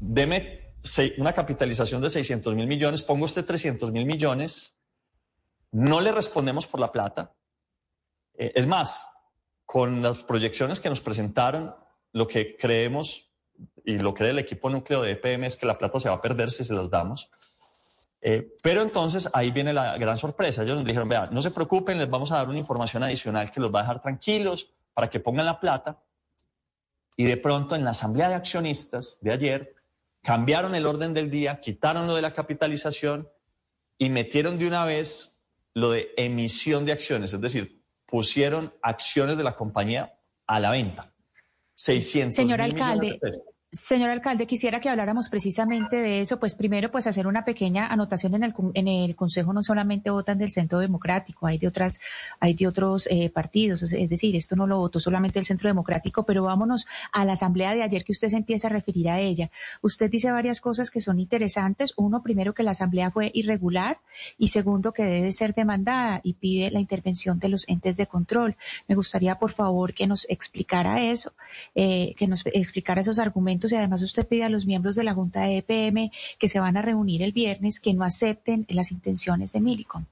deme 0.00 0.59
una 1.18 1.32
capitalización 1.32 2.00
de 2.00 2.10
600 2.10 2.54
mil 2.54 2.66
millones, 2.66 3.02
pongo 3.02 3.26
este 3.26 3.42
300 3.42 3.92
mil 3.92 4.06
millones, 4.06 4.80
no 5.72 6.00
le 6.00 6.12
respondemos 6.12 6.66
por 6.66 6.80
la 6.80 6.90
plata. 6.90 7.32
Eh, 8.34 8.52
es 8.54 8.66
más, 8.66 9.06
con 9.64 10.02
las 10.02 10.22
proyecciones 10.24 10.80
que 10.80 10.88
nos 10.88 11.00
presentaron, 11.00 11.74
lo 12.12 12.26
que 12.26 12.56
creemos 12.56 13.30
y 13.84 13.98
lo 13.98 14.14
cree 14.14 14.30
el 14.30 14.38
equipo 14.38 14.70
núcleo 14.70 15.02
de 15.02 15.12
EPM 15.12 15.44
es 15.44 15.56
que 15.56 15.66
la 15.66 15.78
plata 15.78 16.00
se 16.00 16.08
va 16.08 16.16
a 16.16 16.20
perder 16.20 16.50
si 16.50 16.64
se 16.64 16.74
las 16.74 16.90
damos. 16.90 17.30
Eh, 18.22 18.54
pero 18.62 18.82
entonces 18.82 19.28
ahí 19.32 19.50
viene 19.50 19.72
la 19.72 19.96
gran 19.96 20.16
sorpresa. 20.16 20.62
Ellos 20.62 20.76
nos 20.76 20.84
dijeron, 20.84 21.08
vea, 21.08 21.26
no 21.26 21.40
se 21.40 21.50
preocupen, 21.50 21.98
les 21.98 22.10
vamos 22.10 22.32
a 22.32 22.36
dar 22.36 22.48
una 22.48 22.58
información 22.58 23.02
adicional 23.02 23.50
que 23.50 23.60
los 23.60 23.72
va 23.72 23.80
a 23.80 23.82
dejar 23.82 24.02
tranquilos 24.02 24.72
para 24.94 25.08
que 25.08 25.20
pongan 25.20 25.46
la 25.46 25.60
plata. 25.60 25.98
Y 27.16 27.24
de 27.24 27.36
pronto 27.36 27.76
en 27.76 27.84
la 27.84 27.90
asamblea 27.90 28.28
de 28.28 28.34
accionistas 28.34 29.18
de 29.20 29.32
ayer 29.32 29.74
cambiaron 30.22 30.74
el 30.74 30.86
orden 30.86 31.14
del 31.14 31.30
día, 31.30 31.60
quitaron 31.60 32.06
lo 32.06 32.14
de 32.14 32.22
la 32.22 32.32
capitalización 32.32 33.28
y 33.98 34.10
metieron 34.10 34.58
de 34.58 34.66
una 34.66 34.84
vez 34.84 35.42
lo 35.74 35.90
de 35.90 36.10
emisión 36.16 36.84
de 36.84 36.92
acciones, 36.92 37.32
es 37.32 37.40
decir, 37.40 37.82
pusieron 38.06 38.74
acciones 38.82 39.36
de 39.36 39.44
la 39.44 39.54
compañía 39.54 40.18
a 40.46 40.60
la 40.60 40.70
venta. 40.70 41.12
600 41.74 42.34
Señor 42.34 42.60
alcalde, 42.60 43.18
Señor 43.72 44.10
alcalde, 44.10 44.48
quisiera 44.48 44.80
que 44.80 44.88
habláramos 44.88 45.28
precisamente 45.28 45.94
de 45.94 46.20
eso. 46.20 46.40
Pues 46.40 46.56
primero, 46.56 46.90
pues 46.90 47.06
hacer 47.06 47.28
una 47.28 47.44
pequeña 47.44 47.86
anotación 47.86 48.34
en 48.34 48.42
el, 48.42 48.52
en 48.74 48.88
el 48.88 49.14
Consejo. 49.14 49.52
No 49.52 49.62
solamente 49.62 50.10
votan 50.10 50.38
del 50.38 50.50
Centro 50.50 50.80
Democrático, 50.80 51.46
hay 51.46 51.56
de 51.56 51.68
otras, 51.68 52.00
hay 52.40 52.54
de 52.54 52.66
otros 52.66 53.06
eh, 53.12 53.30
partidos. 53.30 53.84
Es 53.84 54.10
decir, 54.10 54.34
esto 54.34 54.56
no 54.56 54.66
lo 54.66 54.78
votó 54.78 54.98
solamente 54.98 55.38
el 55.38 55.44
Centro 55.44 55.68
Democrático, 55.68 56.24
pero 56.24 56.42
vámonos 56.42 56.88
a 57.12 57.24
la 57.24 57.34
asamblea 57.34 57.72
de 57.72 57.84
ayer 57.84 58.02
que 58.02 58.10
usted 58.10 58.26
se 58.26 58.38
empieza 58.38 58.66
a 58.66 58.70
referir 58.70 59.08
a 59.08 59.20
ella. 59.20 59.52
Usted 59.82 60.10
dice 60.10 60.32
varias 60.32 60.60
cosas 60.60 60.90
que 60.90 61.00
son 61.00 61.20
interesantes. 61.20 61.92
Uno, 61.96 62.24
primero 62.24 62.54
que 62.54 62.64
la 62.64 62.72
asamblea 62.72 63.12
fue 63.12 63.30
irregular 63.34 64.00
y 64.36 64.48
segundo 64.48 64.92
que 64.92 65.04
debe 65.04 65.30
ser 65.30 65.54
demandada 65.54 66.20
y 66.24 66.32
pide 66.34 66.72
la 66.72 66.80
intervención 66.80 67.38
de 67.38 67.50
los 67.50 67.68
entes 67.68 67.96
de 67.96 68.08
control. 68.08 68.56
Me 68.88 68.96
gustaría, 68.96 69.38
por 69.38 69.52
favor, 69.52 69.94
que 69.94 70.08
nos 70.08 70.26
explicara 70.28 71.00
eso, 71.00 71.34
eh, 71.76 72.14
que 72.16 72.26
nos 72.26 72.44
explicara 72.46 73.02
esos 73.02 73.20
argumentos 73.20 73.59
y 73.68 73.76
además 73.76 74.02
usted 74.02 74.26
pide 74.26 74.44
a 74.44 74.48
los 74.48 74.66
miembros 74.66 74.94
de 74.94 75.04
la 75.04 75.14
Junta 75.14 75.40
de 75.40 75.58
EPM 75.58 76.10
que 76.38 76.48
se 76.48 76.60
van 76.60 76.76
a 76.76 76.82
reunir 76.82 77.22
el 77.22 77.32
viernes 77.32 77.80
que 77.80 77.94
no 77.94 78.04
acepten 78.04 78.66
las 78.68 78.92
intenciones 78.92 79.52
de 79.52 79.60
Milicom. 79.60 80.04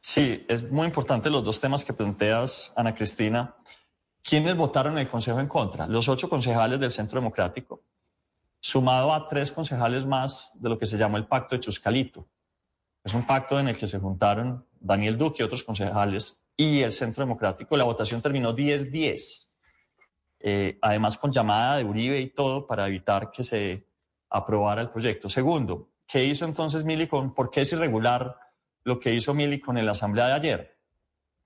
Sí, 0.00 0.44
es 0.48 0.70
muy 0.70 0.86
importante 0.86 1.28
los 1.28 1.44
dos 1.44 1.60
temas 1.60 1.84
que 1.84 1.92
planteas, 1.92 2.72
Ana 2.76 2.94
Cristina. 2.94 3.54
¿Quiénes 4.22 4.56
votaron 4.56 4.94
en 4.94 5.00
el 5.00 5.08
Consejo 5.08 5.40
en 5.40 5.48
contra? 5.48 5.86
Los 5.86 6.08
ocho 6.08 6.28
concejales 6.28 6.80
del 6.80 6.90
Centro 6.90 7.20
Democrático, 7.20 7.82
sumado 8.60 9.12
a 9.12 9.28
tres 9.28 9.52
concejales 9.52 10.06
más 10.06 10.52
de 10.60 10.68
lo 10.68 10.78
que 10.78 10.86
se 10.86 10.96
llamó 10.96 11.16
el 11.16 11.26
Pacto 11.26 11.54
de 11.54 11.60
Chuscalito. 11.60 12.26
Es 13.02 13.14
un 13.14 13.26
pacto 13.26 13.58
en 13.58 13.68
el 13.68 13.78
que 13.78 13.86
se 13.86 13.98
juntaron 13.98 14.64
Daniel 14.78 15.16
Duque 15.16 15.42
y 15.42 15.46
otros 15.46 15.64
concejales 15.64 16.42
y 16.56 16.82
el 16.82 16.92
Centro 16.92 17.22
Democrático. 17.24 17.76
La 17.76 17.84
votación 17.84 18.20
terminó 18.20 18.54
10-10. 18.54 19.46
Eh, 20.42 20.78
además 20.80 21.18
con 21.18 21.30
llamada 21.30 21.76
de 21.76 21.84
Uribe 21.84 22.18
y 22.18 22.30
todo 22.30 22.66
para 22.66 22.86
evitar 22.86 23.30
que 23.30 23.44
se 23.44 23.86
aprobara 24.30 24.80
el 24.80 24.88
proyecto. 24.88 25.28
Segundo, 25.28 25.90
¿qué 26.06 26.24
hizo 26.24 26.46
entonces 26.46 26.82
Mili 26.84 27.06
con, 27.06 27.34
por 27.34 27.50
qué 27.50 27.60
es 27.60 27.72
irregular 27.72 28.36
lo 28.84 28.98
que 28.98 29.12
hizo 29.12 29.34
Mili 29.34 29.60
con 29.60 29.84
la 29.84 29.90
asamblea 29.90 30.28
de 30.28 30.32
ayer? 30.32 30.78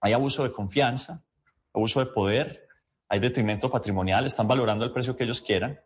Hay 0.01 0.13
abuso 0.13 0.45
de 0.45 0.53
confianza, 0.53 1.25
abuso 1.73 1.99
de 2.01 2.07
poder, 2.07 2.69
hay 3.09 3.19
detrimento 3.19 3.71
patrimonial, 3.71 4.27
están 4.27 4.47
valorando 4.47 4.85
el 4.85 4.93
precio 4.93 5.17
que 5.17 5.25
ellos 5.25 5.41
quieran, 5.41 5.81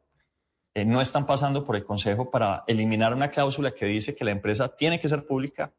eh, 0.75 0.85
no 0.85 1.01
están 1.01 1.25
pasando 1.25 1.65
por 1.65 1.77
el 1.77 1.85
Consejo 1.85 2.31
para 2.31 2.65
eliminar 2.67 3.15
una 3.15 3.31
cláusula 3.31 3.73
que 3.73 3.87
dice 3.87 4.15
que 4.15 4.25
la 4.25 4.33
empresa 4.33 4.69
tiene 4.77 5.01
que 5.01 5.09
ser 5.09 5.27
pública 5.27 5.73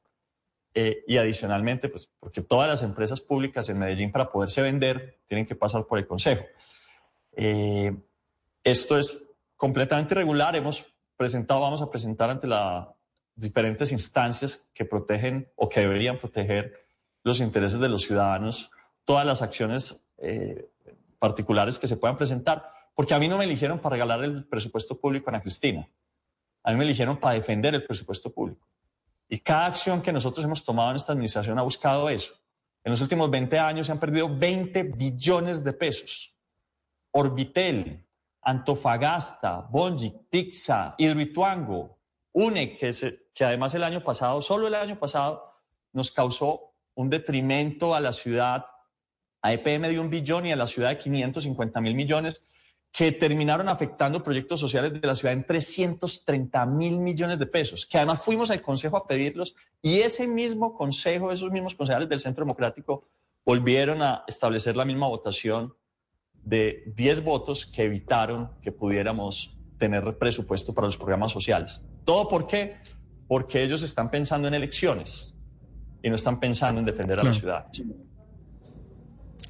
eh, 0.73 1.03
y 1.07 1.17
adicionalmente, 1.17 1.89
pues 1.89 2.09
porque 2.19 2.41
todas 2.41 2.67
las 2.67 2.81
empresas 2.81 3.21
públicas 3.21 3.69
en 3.69 3.79
Medellín 3.79 4.11
para 4.11 4.31
poderse 4.31 4.61
vender 4.61 5.19
tienen 5.25 5.45
que 5.45 5.55
pasar 5.55 5.85
por 5.85 5.99
el 5.99 6.07
Consejo. 6.07 6.43
Eh, 7.41 7.95
esto 8.65 8.97
es 8.97 9.17
completamente 9.55 10.13
irregular. 10.13 10.57
Hemos 10.57 10.85
presentado, 11.15 11.61
vamos 11.61 11.81
a 11.81 11.89
presentar 11.89 12.29
ante 12.29 12.47
las 12.47 12.89
diferentes 13.33 13.93
instancias 13.93 14.69
que 14.73 14.83
protegen 14.83 15.49
o 15.55 15.69
que 15.69 15.79
deberían 15.79 16.19
proteger 16.19 16.73
los 17.23 17.39
intereses 17.39 17.79
de 17.79 17.87
los 17.87 18.01
ciudadanos, 18.01 18.69
todas 19.05 19.25
las 19.25 19.41
acciones 19.41 20.05
eh, 20.17 20.69
particulares 21.17 21.79
que 21.79 21.87
se 21.87 21.95
puedan 21.95 22.17
presentar, 22.17 22.73
porque 22.93 23.13
a 23.13 23.19
mí 23.19 23.29
no 23.29 23.37
me 23.37 23.45
eligieron 23.45 23.79
para 23.79 23.93
regalar 23.93 24.21
el 24.25 24.43
presupuesto 24.43 24.99
público 24.99 25.31
a 25.33 25.39
Cristina, 25.39 25.87
a 26.63 26.71
mí 26.71 26.77
me 26.77 26.83
eligieron 26.83 27.21
para 27.21 27.35
defender 27.35 27.73
el 27.73 27.85
presupuesto 27.85 28.33
público. 28.33 28.67
Y 29.29 29.39
cada 29.39 29.67
acción 29.67 30.01
que 30.01 30.11
nosotros 30.11 30.43
hemos 30.43 30.61
tomado 30.61 30.89
en 30.89 30.97
esta 30.97 31.13
administración 31.13 31.57
ha 31.57 31.61
buscado 31.61 32.09
eso. 32.09 32.33
En 32.83 32.91
los 32.91 33.01
últimos 33.01 33.31
20 33.31 33.57
años 33.59 33.87
se 33.87 33.93
han 33.93 33.99
perdido 33.99 34.27
20 34.27 34.83
billones 34.83 35.63
de 35.63 35.71
pesos. 35.71 36.35
Orbitel, 37.11 38.05
Antofagasta, 38.41 39.67
Bonji, 39.69 40.13
Tixa, 40.29 40.95
Hidroituango, 40.97 41.97
UNE, 42.33 42.77
que, 42.77 42.91
que 43.33 43.45
además 43.45 43.73
el 43.75 43.83
año 43.83 44.03
pasado, 44.03 44.41
solo 44.41 44.67
el 44.67 44.75
año 44.75 44.99
pasado, 44.99 45.53
nos 45.93 46.11
causó 46.11 46.73
un 46.95 47.09
detrimento 47.09 47.95
a 47.95 47.99
la 47.99 48.13
ciudad, 48.13 48.65
a 49.41 49.53
EPM 49.53 49.87
de 49.87 49.99
un 49.99 50.09
billón 50.09 50.45
y 50.45 50.51
a 50.51 50.55
la 50.55 50.67
ciudad 50.67 50.89
de 50.89 50.97
550 50.97 51.81
mil 51.81 51.95
millones, 51.95 52.49
que 52.91 53.11
terminaron 53.11 53.69
afectando 53.69 54.23
proyectos 54.23 54.59
sociales 54.59 54.99
de 54.99 55.07
la 55.07 55.15
ciudad 55.15 55.33
en 55.33 55.45
330 55.45 56.65
mil 56.65 56.97
millones 56.97 57.37
de 57.37 57.45
pesos, 57.45 57.85
que 57.85 57.97
además 57.97 58.23
fuimos 58.23 58.49
al 58.49 58.61
Consejo 58.61 58.97
a 58.97 59.07
pedirlos 59.07 59.55
y 59.81 59.99
ese 59.99 60.27
mismo 60.27 60.73
Consejo, 60.73 61.31
esos 61.31 61.51
mismos 61.51 61.75
concejales 61.75 62.09
del 62.09 62.19
Centro 62.19 62.43
Democrático 62.43 63.07
volvieron 63.45 64.01
a 64.01 64.23
establecer 64.27 64.75
la 64.75 64.85
misma 64.85 65.07
votación 65.07 65.75
de 66.49 66.83
10 66.95 67.23
votos 67.23 67.65
que 67.65 67.83
evitaron 67.83 68.49
que 68.63 68.71
pudiéramos 68.71 69.55
tener 69.77 70.17
presupuesto 70.17 70.73
para 70.73 70.87
los 70.87 70.97
programas 70.97 71.31
sociales. 71.31 71.85
¿Todo 72.03 72.27
por 72.27 72.47
qué? 72.47 72.77
Porque 73.27 73.63
ellos 73.63 73.83
están 73.83 74.09
pensando 74.09 74.47
en 74.47 74.55
elecciones 74.55 75.37
y 76.01 76.09
no 76.09 76.15
están 76.15 76.39
pensando 76.39 76.79
en 76.79 76.85
defender 76.85 77.19
a 77.19 77.23
la 77.23 77.33
ciudad. 77.33 77.67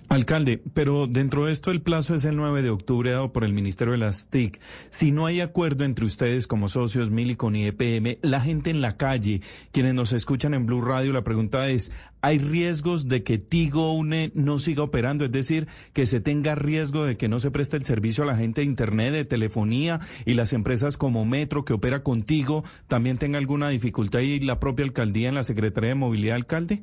Alcalde, 0.10 0.60
pero 0.74 1.06
dentro 1.06 1.46
de 1.46 1.52
esto 1.52 1.70
el 1.70 1.84
plazo 1.84 2.16
es 2.16 2.26
el 2.26 2.36
9 2.36 2.64
de 2.64 2.72
octubre 2.72 3.12
dado 3.12 3.32
por 3.32 3.44
el 3.44 3.54
Ministerio 3.54 3.92
de 3.92 4.00
las 4.00 4.28
TIC. 4.30 4.60
Si 4.90 5.12
no 5.12 5.28
hay 5.28 5.40
acuerdo 5.40 5.84
entre 5.84 6.04
ustedes 6.04 6.48
como 6.48 6.68
socios 6.68 7.12
Milicon 7.12 7.56
y 7.56 7.68
EPM, 7.68 8.18
la 8.24 8.42
gente 8.42 8.72
en 8.72 8.82
la 8.82 8.98
calle, 8.98 9.42
quienes 9.72 9.94
nos 9.94 10.12
escuchan 10.12 10.56
en 10.56 10.66
Blue 10.66 10.82
Radio, 10.82 11.14
la 11.14 11.24
pregunta 11.24 11.70
es, 11.70 11.92
¿hay 12.22 12.40
riesgos 12.40 13.08
de 13.08 13.22
que 13.22 13.38
Tigo 13.38 13.94
UNE 13.94 14.32
no 14.34 14.58
siga 14.58 14.82
operando? 14.82 15.26
Es 15.26 15.32
decir, 15.32 15.68
que 15.94 16.08
se 16.08 16.20
tenga 16.20 16.56
riesgo 16.56 17.06
de 17.06 17.16
que 17.16 17.30
no 17.30 17.40
se 17.40 17.52
preste 17.52 17.78
el 17.78 17.86
servicio 17.86 18.24
a 18.24 18.28
la 18.28 18.36
gente 18.36 18.62
de 18.62 18.66
Internet, 18.66 19.14
de 19.14 19.26
telefonía 19.26 20.00
y 20.26 20.34
las 20.34 20.54
empresas 20.54 20.98
como 20.98 21.24
Metro 21.24 21.66
que 21.66 21.74
opera 21.74 22.02
contigo 22.02 22.64
también 22.88 23.20
tenga 23.20 23.38
alguna 23.38 23.70
dificultad 23.70 24.22
y 24.22 24.40
la 24.40 24.60
propia 24.60 24.86
alcaldía 24.86 25.30
en 25.30 25.36
la 25.36 25.44
Secretaría 25.44 25.90
de 25.90 25.96
Movilidad, 25.96 26.36
alcalde? 26.36 26.82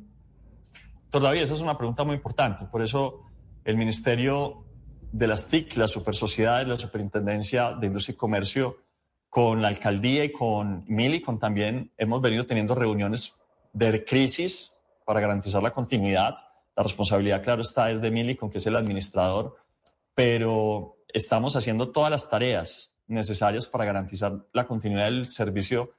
Todavía 1.09 1.43
esa 1.43 1.53
es 1.53 1.61
una 1.61 1.77
pregunta 1.77 2.03
muy 2.03 2.15
importante. 2.15 2.65
Por 2.65 2.81
eso 2.81 3.21
el 3.63 3.77
Ministerio 3.77 4.65
de 5.11 5.27
las 5.27 5.47
TIC, 5.47 5.77
la 5.77 5.87
Super 5.87 6.15
Sociedad, 6.15 6.65
la 6.65 6.77
Superintendencia 6.77 7.71
de 7.71 7.87
Industria 7.87 8.13
y 8.13 8.17
Comercio, 8.17 8.77
con 9.29 9.61
la 9.61 9.67
alcaldía 9.67 10.23
y 10.23 10.31
con 10.31 10.83
Milicon 10.87 11.39
también 11.39 11.91
hemos 11.97 12.21
venido 12.21 12.45
teniendo 12.45 12.75
reuniones 12.75 13.35
de 13.73 14.03
crisis 14.03 14.71
para 15.05 15.19
garantizar 15.19 15.61
la 15.61 15.71
continuidad. 15.71 16.35
La 16.75 16.83
responsabilidad, 16.83 17.43
claro, 17.43 17.61
está 17.61 17.89
es 17.91 18.01
de 18.01 18.11
Milicon, 18.11 18.49
que 18.49 18.57
es 18.59 18.67
el 18.67 18.75
administrador, 18.75 19.55
pero 20.13 20.97
estamos 21.07 21.55
haciendo 21.55 21.91
todas 21.91 22.11
las 22.11 22.29
tareas 22.29 23.01
necesarias 23.07 23.67
para 23.67 23.85
garantizar 23.85 24.45
la 24.53 24.65
continuidad 24.65 25.05
del 25.05 25.27
servicio 25.27 25.91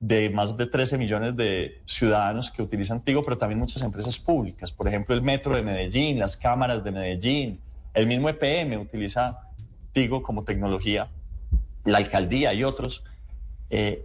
de 0.00 0.30
más 0.30 0.56
de 0.56 0.66
13 0.66 0.96
millones 0.96 1.36
de 1.36 1.82
ciudadanos 1.86 2.50
que 2.50 2.62
utilizan 2.62 3.04
Tigo, 3.04 3.22
pero 3.22 3.36
también 3.36 3.58
muchas 3.58 3.82
empresas 3.82 4.18
públicas. 4.18 4.70
Por 4.70 4.86
ejemplo, 4.86 5.14
el 5.14 5.22
Metro 5.22 5.56
de 5.56 5.62
Medellín, 5.62 6.18
las 6.18 6.36
cámaras 6.36 6.84
de 6.84 6.92
Medellín, 6.92 7.60
el 7.94 8.06
mismo 8.06 8.28
EPM 8.28 8.80
utiliza 8.80 9.40
Tigo 9.92 10.22
como 10.22 10.44
tecnología, 10.44 11.10
la 11.84 11.98
alcaldía 11.98 12.54
y 12.54 12.62
otros. 12.62 13.02
Eh, 13.70 14.04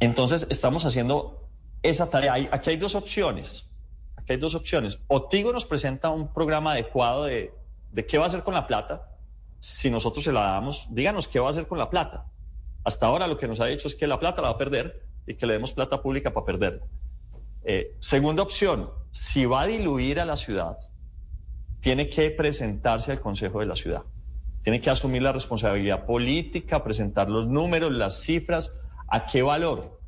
entonces, 0.00 0.46
estamos 0.50 0.84
haciendo 0.84 1.48
esa 1.82 2.10
tarea. 2.10 2.34
aquí 2.50 2.70
hay 2.70 2.76
dos 2.76 2.94
opciones. 2.94 3.74
Aquí 4.16 4.34
hay 4.34 4.38
dos 4.38 4.54
opciones. 4.54 5.00
O 5.08 5.28
Tigo 5.28 5.52
nos 5.52 5.64
presenta 5.64 6.10
un 6.10 6.32
programa 6.32 6.72
adecuado 6.72 7.24
de, 7.24 7.54
de 7.90 8.06
qué 8.06 8.18
va 8.18 8.24
a 8.24 8.26
hacer 8.26 8.42
con 8.42 8.52
la 8.52 8.66
plata. 8.66 9.08
Si 9.60 9.88
nosotros 9.90 10.24
se 10.24 10.32
la 10.32 10.42
damos, 10.42 10.88
díganos 10.90 11.26
qué 11.26 11.40
va 11.40 11.46
a 11.46 11.50
hacer 11.50 11.66
con 11.66 11.78
la 11.78 11.88
plata. 11.88 12.26
Hasta 12.84 13.06
ahora 13.06 13.26
lo 13.26 13.38
que 13.38 13.48
nos 13.48 13.60
ha 13.60 13.66
dicho 13.66 13.88
es 13.88 13.94
que 13.94 14.06
la 14.06 14.20
plata 14.20 14.42
la 14.42 14.48
va 14.48 14.54
a 14.54 14.58
perder 14.58 15.11
y 15.26 15.34
que 15.34 15.46
le 15.46 15.54
demos 15.54 15.72
plata 15.72 16.02
pública 16.02 16.32
para 16.32 16.46
perder. 16.46 16.82
Eh, 17.64 17.94
segunda 18.00 18.42
opción, 18.42 18.90
si 19.10 19.44
va 19.44 19.62
a 19.62 19.66
diluir 19.66 20.20
a 20.20 20.24
la 20.24 20.36
ciudad, 20.36 20.78
tiene 21.80 22.08
que 22.08 22.30
presentarse 22.30 23.12
al 23.12 23.20
Consejo 23.20 23.60
de 23.60 23.66
la 23.66 23.76
Ciudad. 23.76 24.02
Tiene 24.62 24.80
que 24.80 24.90
asumir 24.90 25.22
la 25.22 25.32
responsabilidad 25.32 26.06
política, 26.06 26.84
presentar 26.84 27.28
los 27.28 27.48
números, 27.48 27.92
las 27.92 28.22
cifras, 28.22 28.78
a 29.08 29.26
qué 29.26 29.42
valor 29.42 30.00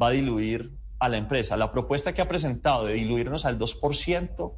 va 0.00 0.08
a 0.08 0.10
diluir 0.10 0.72
a 0.98 1.08
la 1.08 1.18
empresa. 1.18 1.56
La 1.56 1.70
propuesta 1.70 2.12
que 2.12 2.22
ha 2.22 2.28
presentado 2.28 2.86
de 2.86 2.94
diluirnos 2.94 3.44
al 3.44 3.58
2% 3.58 4.52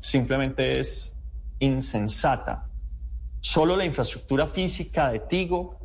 simplemente 0.00 0.80
es 0.80 1.16
insensata. 1.58 2.68
Solo 3.40 3.76
la 3.76 3.84
infraestructura 3.84 4.46
física 4.46 5.10
de 5.10 5.20
Tigo, 5.20 5.78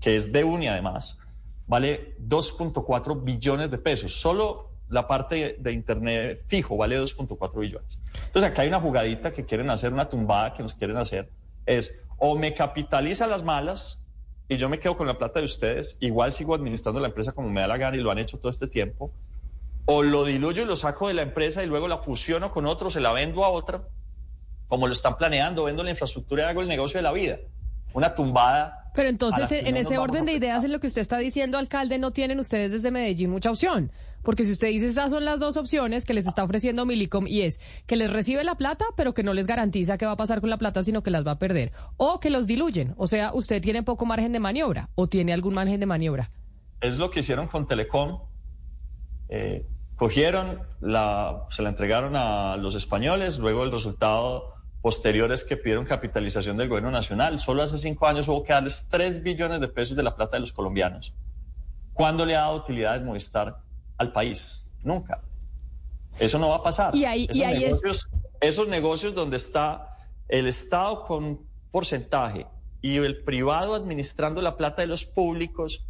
que 0.00 0.16
es 0.16 0.32
de 0.32 0.44
UNI 0.44 0.68
además, 0.68 1.18
vale 1.66 2.16
2.4 2.20 3.22
billones 3.22 3.70
de 3.70 3.78
pesos. 3.78 4.20
Solo 4.20 4.70
la 4.88 5.06
parte 5.06 5.56
de 5.58 5.72
Internet 5.72 6.44
fijo 6.48 6.76
vale 6.76 7.00
2.4 7.00 7.58
billones. 7.58 7.98
Entonces 8.26 8.50
acá 8.50 8.62
hay 8.62 8.68
una 8.68 8.80
jugadita 8.80 9.32
que 9.32 9.44
quieren 9.44 9.70
hacer, 9.70 9.92
una 9.92 10.08
tumbada 10.08 10.52
que 10.54 10.62
nos 10.62 10.74
quieren 10.74 10.96
hacer, 10.98 11.30
es 11.64 12.06
o 12.18 12.36
me 12.36 12.54
capitaliza 12.54 13.26
las 13.26 13.42
malas 13.42 14.06
y 14.48 14.56
yo 14.56 14.68
me 14.68 14.78
quedo 14.78 14.96
con 14.96 15.06
la 15.06 15.16
plata 15.16 15.38
de 15.38 15.46
ustedes, 15.46 15.96
igual 16.00 16.32
sigo 16.32 16.54
administrando 16.54 17.00
la 17.00 17.08
empresa 17.08 17.32
como 17.32 17.48
me 17.48 17.62
da 17.62 17.68
la 17.68 17.78
gana 17.78 17.96
y 17.96 18.00
lo 18.00 18.10
han 18.10 18.18
hecho 18.18 18.38
todo 18.38 18.50
este 18.50 18.66
tiempo, 18.66 19.10
o 19.86 20.02
lo 20.02 20.24
diluyo 20.24 20.62
y 20.62 20.66
lo 20.66 20.76
saco 20.76 21.08
de 21.08 21.14
la 21.14 21.22
empresa 21.22 21.64
y 21.64 21.66
luego 21.66 21.88
la 21.88 21.98
fusiono 21.98 22.52
con 22.52 22.66
otro, 22.66 22.90
se 22.90 23.00
la 23.00 23.12
vendo 23.12 23.44
a 23.44 23.48
otra, 23.48 23.82
como 24.68 24.86
lo 24.86 24.92
están 24.92 25.16
planeando, 25.16 25.64
vendo 25.64 25.82
la 25.82 25.90
infraestructura 25.90 26.44
y 26.44 26.46
hago 26.46 26.60
el 26.60 26.68
negocio 26.68 26.98
de 26.98 27.02
la 27.02 27.12
vida. 27.12 27.38
Una 27.94 28.14
tumbada 28.14 28.81
pero 28.94 29.08
entonces, 29.08 29.50
en 29.50 29.76
ese 29.76 29.98
orden 29.98 30.26
de 30.26 30.32
ideas, 30.32 30.64
en 30.64 30.72
lo 30.72 30.80
que 30.80 30.86
usted 30.86 31.00
está 31.00 31.18
diciendo, 31.18 31.58
alcalde, 31.58 31.98
no 31.98 32.12
tienen 32.12 32.38
ustedes 32.38 32.72
desde 32.72 32.90
Medellín 32.90 33.30
mucha 33.30 33.50
opción. 33.50 33.90
Porque 34.22 34.44
si 34.44 34.52
usted 34.52 34.68
dice 34.68 34.86
esas 34.86 35.10
son 35.10 35.24
las 35.24 35.40
dos 35.40 35.56
opciones 35.56 36.04
que 36.04 36.14
les 36.14 36.26
está 36.26 36.44
ofreciendo 36.44 36.86
Milicom 36.86 37.26
y 37.26 37.42
es 37.42 37.60
que 37.86 37.96
les 37.96 38.12
recibe 38.12 38.44
la 38.44 38.54
plata, 38.54 38.84
pero 38.96 39.14
que 39.14 39.24
no 39.24 39.34
les 39.34 39.46
garantiza 39.46 39.98
qué 39.98 40.06
va 40.06 40.12
a 40.12 40.16
pasar 40.16 40.40
con 40.40 40.50
la 40.50 40.58
plata, 40.58 40.84
sino 40.84 41.02
que 41.02 41.10
las 41.10 41.26
va 41.26 41.32
a 41.32 41.38
perder. 41.38 41.72
O 41.96 42.20
que 42.20 42.30
los 42.30 42.46
diluyen. 42.46 42.94
O 42.96 43.06
sea, 43.06 43.32
usted 43.34 43.60
tiene 43.60 43.82
poco 43.82 44.06
margen 44.06 44.32
de 44.32 44.38
maniobra 44.38 44.90
o 44.94 45.08
tiene 45.08 45.32
algún 45.32 45.54
margen 45.54 45.80
de 45.80 45.86
maniobra. 45.86 46.30
Es 46.80 46.98
lo 46.98 47.10
que 47.10 47.20
hicieron 47.20 47.48
con 47.48 47.66
Telecom. 47.66 48.20
Eh, 49.28 49.66
cogieron, 49.96 50.60
la, 50.80 51.46
se 51.50 51.62
la 51.62 51.70
entregaron 51.70 52.14
a 52.14 52.56
los 52.56 52.74
españoles, 52.74 53.38
luego 53.38 53.64
el 53.64 53.72
resultado 53.72 54.51
posteriores 54.82 55.44
que 55.44 55.56
pidieron 55.56 55.84
capitalización 55.84 56.56
del 56.56 56.68
gobierno 56.68 56.90
nacional. 56.90 57.38
Solo 57.38 57.62
hace 57.62 57.78
cinco 57.78 58.06
años 58.06 58.26
hubo 58.28 58.42
que 58.42 58.52
darles 58.52 58.88
tres 58.90 59.22
billones 59.22 59.60
de 59.60 59.68
pesos 59.68 59.96
de 59.96 60.02
la 60.02 60.14
plata 60.14 60.36
de 60.36 60.40
los 60.40 60.52
colombianos. 60.52 61.14
¿Cuándo 61.92 62.26
le 62.26 62.34
ha 62.34 62.40
dado 62.40 62.56
utilidad 62.56 62.96
el 62.96 63.04
Movistar 63.04 63.62
al 63.96 64.12
país? 64.12 64.68
Nunca. 64.82 65.22
Eso 66.18 66.38
no 66.38 66.48
va 66.48 66.56
a 66.56 66.62
pasar. 66.62 66.94
Y 66.96 67.04
ahí, 67.04 67.26
esos, 67.30 67.36
negocios, 67.36 68.08
esos 68.40 68.68
negocios 68.68 69.14
donde 69.14 69.36
está 69.36 69.96
el 70.28 70.48
Estado 70.48 71.04
con 71.04 71.40
porcentaje 71.70 72.46
y 72.80 72.96
el 72.96 73.22
privado 73.22 73.74
administrando 73.74 74.42
la 74.42 74.56
plata 74.56 74.82
de 74.82 74.88
los 74.88 75.04
públicos, 75.04 75.86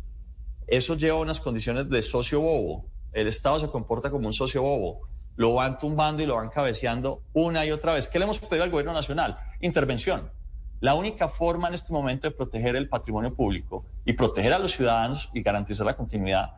eso 0.66 0.96
lleva 0.96 1.18
unas 1.18 1.40
condiciones 1.40 1.88
de 1.88 2.02
socio 2.02 2.40
bobo. 2.40 2.86
El 3.12 3.26
Estado 3.26 3.58
se 3.58 3.68
comporta 3.68 4.10
como 4.10 4.26
un 4.26 4.32
socio 4.32 4.62
bobo. 4.62 5.08
Lo 5.36 5.54
van 5.54 5.78
tumbando 5.78 6.22
y 6.22 6.26
lo 6.26 6.36
van 6.36 6.48
cabeceando 6.48 7.22
una 7.32 7.64
y 7.64 7.70
otra 7.70 7.94
vez. 7.94 8.08
¿Qué 8.08 8.18
le 8.18 8.24
hemos 8.24 8.38
pedido 8.38 8.64
al 8.64 8.70
gobierno 8.70 8.92
nacional? 8.92 9.38
Intervención. 9.60 10.30
La 10.80 10.94
única 10.94 11.28
forma 11.28 11.68
en 11.68 11.74
este 11.74 11.92
momento 11.92 12.28
de 12.28 12.34
proteger 12.34 12.74
el 12.74 12.88
patrimonio 12.88 13.34
público 13.34 13.84
y 14.04 14.14
proteger 14.14 14.52
a 14.52 14.58
los 14.58 14.72
ciudadanos 14.72 15.30
y 15.32 15.42
garantizar 15.42 15.86
la 15.86 15.96
continuidad 15.96 16.56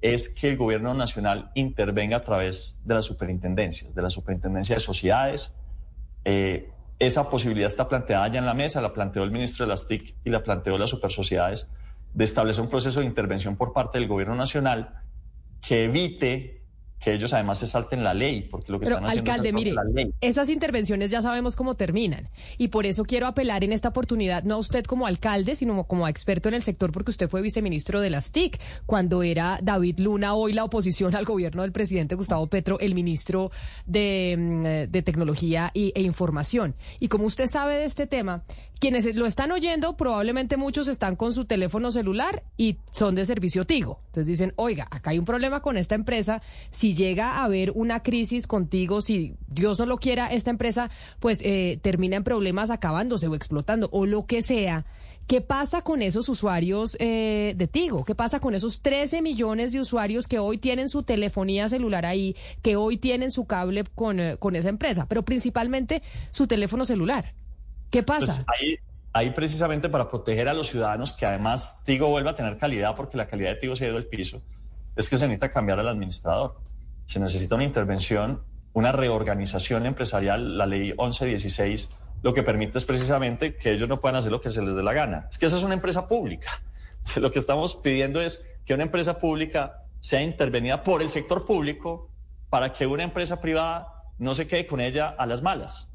es 0.00 0.28
que 0.28 0.50
el 0.50 0.56
gobierno 0.56 0.94
nacional 0.94 1.50
intervenga 1.54 2.18
a 2.18 2.20
través 2.20 2.80
de 2.84 2.94
las 2.94 3.06
superintendencias, 3.06 3.94
de 3.94 4.02
la 4.02 4.10
superintendencia 4.10 4.76
de 4.76 4.80
sociedades. 4.80 5.58
Eh, 6.24 6.70
esa 6.98 7.28
posibilidad 7.30 7.66
está 7.66 7.88
planteada 7.88 8.28
ya 8.28 8.38
en 8.38 8.46
la 8.46 8.54
mesa, 8.54 8.80
la 8.80 8.92
planteó 8.92 9.24
el 9.24 9.30
ministro 9.30 9.64
de 9.66 9.70
las 9.70 9.88
TIC 9.88 10.14
y 10.24 10.30
la 10.30 10.42
planteó 10.42 10.78
las 10.78 10.90
supersociedades, 10.90 11.68
de 12.12 12.24
establecer 12.24 12.62
un 12.62 12.70
proceso 12.70 13.00
de 13.00 13.06
intervención 13.06 13.56
por 13.56 13.72
parte 13.72 13.98
del 13.98 14.06
gobierno 14.06 14.36
nacional 14.36 15.00
que 15.60 15.84
evite 15.84 16.63
que 17.04 17.12
ellos 17.12 17.34
además 17.34 17.58
se 17.58 17.66
salten 17.66 18.02
la 18.02 18.14
ley, 18.14 18.48
porque 18.50 18.72
lo 18.72 18.80
que 18.80 18.86
están 18.86 19.04
haciendo 19.04 19.30
alcalde, 19.30 19.48
es 19.50 19.54
mire, 19.54 19.72
la 19.72 19.84
ley. 19.84 20.14
esas 20.22 20.48
intervenciones 20.48 21.10
ya 21.10 21.20
sabemos 21.20 21.54
cómo 21.54 21.74
terminan 21.74 22.30
y 22.56 22.68
por 22.68 22.86
eso 22.86 23.04
quiero 23.04 23.26
apelar 23.26 23.62
en 23.62 23.74
esta 23.74 23.90
oportunidad 23.90 24.44
no 24.44 24.54
a 24.54 24.58
usted 24.58 24.84
como 24.84 25.06
alcalde, 25.06 25.54
sino 25.54 25.84
como 25.84 26.08
experto 26.08 26.48
en 26.48 26.54
el 26.54 26.62
sector 26.62 26.92
porque 26.92 27.10
usted 27.10 27.28
fue 27.28 27.42
viceministro 27.42 28.00
de 28.00 28.08
las 28.08 28.32
TIC 28.32 28.58
cuando 28.86 29.22
era 29.22 29.58
David 29.62 29.98
Luna, 29.98 30.32
hoy 30.34 30.54
la 30.54 30.64
oposición 30.64 31.14
al 31.14 31.26
gobierno 31.26 31.60
del 31.60 31.72
presidente 31.72 32.14
Gustavo 32.14 32.46
Petro, 32.46 32.80
el 32.80 32.94
ministro 32.94 33.50
de, 33.84 34.36
mm, 34.38 34.90
de 34.90 35.02
Tecnología 35.02 35.70
y, 35.74 35.92
e 35.94 36.00
Información. 36.00 36.74
Y 37.00 37.08
como 37.08 37.26
usted 37.26 37.48
sabe 37.48 37.74
de 37.74 37.84
este 37.84 38.06
tema, 38.06 38.44
quienes 38.80 39.14
lo 39.14 39.26
están 39.26 39.52
oyendo, 39.52 39.98
probablemente 39.98 40.56
muchos 40.56 40.88
están 40.88 41.16
con 41.16 41.34
su 41.34 41.44
teléfono 41.44 41.90
celular 41.90 42.44
y 42.56 42.78
son 42.92 43.14
de 43.14 43.26
servicio 43.26 43.66
Tigo. 43.66 44.03
Entonces 44.14 44.28
dicen, 44.28 44.52
oiga, 44.54 44.86
acá 44.92 45.10
hay 45.10 45.18
un 45.18 45.24
problema 45.24 45.60
con 45.60 45.76
esta 45.76 45.96
empresa. 45.96 46.40
Si 46.70 46.94
llega 46.94 47.32
a 47.32 47.44
haber 47.44 47.72
una 47.72 48.04
crisis 48.04 48.46
contigo, 48.46 49.00
si 49.00 49.34
Dios 49.48 49.80
no 49.80 49.86
lo 49.86 49.98
quiera, 49.98 50.28
esta 50.28 50.50
empresa 50.50 50.88
pues 51.18 51.40
eh, 51.42 51.80
termina 51.82 52.14
en 52.14 52.22
problemas 52.22 52.70
acabándose 52.70 53.26
o 53.26 53.34
explotando 53.34 53.88
o 53.90 54.06
lo 54.06 54.24
que 54.26 54.42
sea. 54.42 54.86
¿Qué 55.26 55.40
pasa 55.40 55.82
con 55.82 56.00
esos 56.00 56.28
usuarios 56.28 56.96
eh, 57.00 57.54
de 57.56 57.66
Tigo? 57.66 58.04
¿Qué 58.04 58.14
pasa 58.14 58.38
con 58.38 58.54
esos 58.54 58.82
13 58.82 59.20
millones 59.20 59.72
de 59.72 59.80
usuarios 59.80 60.28
que 60.28 60.38
hoy 60.38 60.58
tienen 60.58 60.88
su 60.88 61.02
telefonía 61.02 61.68
celular 61.68 62.06
ahí, 62.06 62.36
que 62.62 62.76
hoy 62.76 62.98
tienen 62.98 63.32
su 63.32 63.46
cable 63.46 63.82
con, 63.96 64.20
eh, 64.20 64.36
con 64.36 64.54
esa 64.54 64.68
empresa, 64.68 65.06
pero 65.08 65.24
principalmente 65.24 66.02
su 66.30 66.46
teléfono 66.46 66.84
celular? 66.84 67.34
¿Qué 67.90 68.04
pasa? 68.04 68.44
Pues 68.46 68.60
ahí, 68.60 68.76
ahí, 69.14 69.30
precisamente 69.30 69.88
para 69.88 70.10
proteger 70.10 70.48
a 70.48 70.52
los 70.52 70.66
ciudadanos, 70.66 71.14
que 71.14 71.24
además 71.24 71.82
Tigo 71.84 72.08
vuelva 72.08 72.32
a 72.32 72.34
tener 72.34 72.58
calidad, 72.58 72.94
porque 72.94 73.16
la 73.16 73.26
calidad 73.26 73.50
de 73.50 73.56
Tigo 73.56 73.76
se 73.76 73.86
ha 73.86 73.88
ido 73.88 73.96
al 73.96 74.06
piso, 74.06 74.42
es 74.96 75.08
que 75.08 75.16
se 75.16 75.26
necesita 75.26 75.48
cambiar 75.48 75.80
al 75.80 75.88
administrador. 75.88 76.56
Se 77.06 77.20
necesita 77.20 77.54
una 77.54 77.64
intervención, 77.64 78.42
una 78.72 78.92
reorganización 78.92 79.86
empresarial. 79.86 80.58
La 80.58 80.66
ley 80.66 80.94
1116 80.98 81.90
lo 82.22 82.32
que 82.32 82.42
permite 82.42 82.78
es 82.78 82.84
precisamente 82.86 83.54
que 83.56 83.72
ellos 83.72 83.88
no 83.88 84.00
puedan 84.00 84.16
hacer 84.16 84.32
lo 84.32 84.40
que 84.40 84.50
se 84.50 84.62
les 84.62 84.74
dé 84.74 84.82
la 84.82 84.94
gana. 84.94 85.28
Es 85.30 85.38
que 85.38 85.46
esa 85.46 85.58
es 85.58 85.62
una 85.62 85.74
empresa 85.74 86.08
pública. 86.08 86.50
Lo 87.16 87.30
que 87.30 87.38
estamos 87.38 87.76
pidiendo 87.76 88.22
es 88.22 88.42
que 88.64 88.72
una 88.72 88.84
empresa 88.84 89.20
pública 89.20 89.82
sea 90.00 90.22
intervenida 90.22 90.82
por 90.82 91.02
el 91.02 91.10
sector 91.10 91.44
público 91.44 92.08
para 92.48 92.72
que 92.72 92.86
una 92.86 93.02
empresa 93.02 93.42
privada 93.42 93.88
no 94.16 94.34
se 94.34 94.48
quede 94.48 94.66
con 94.66 94.80
ella 94.80 95.14
a 95.18 95.26
las 95.26 95.42
malas. 95.42 95.90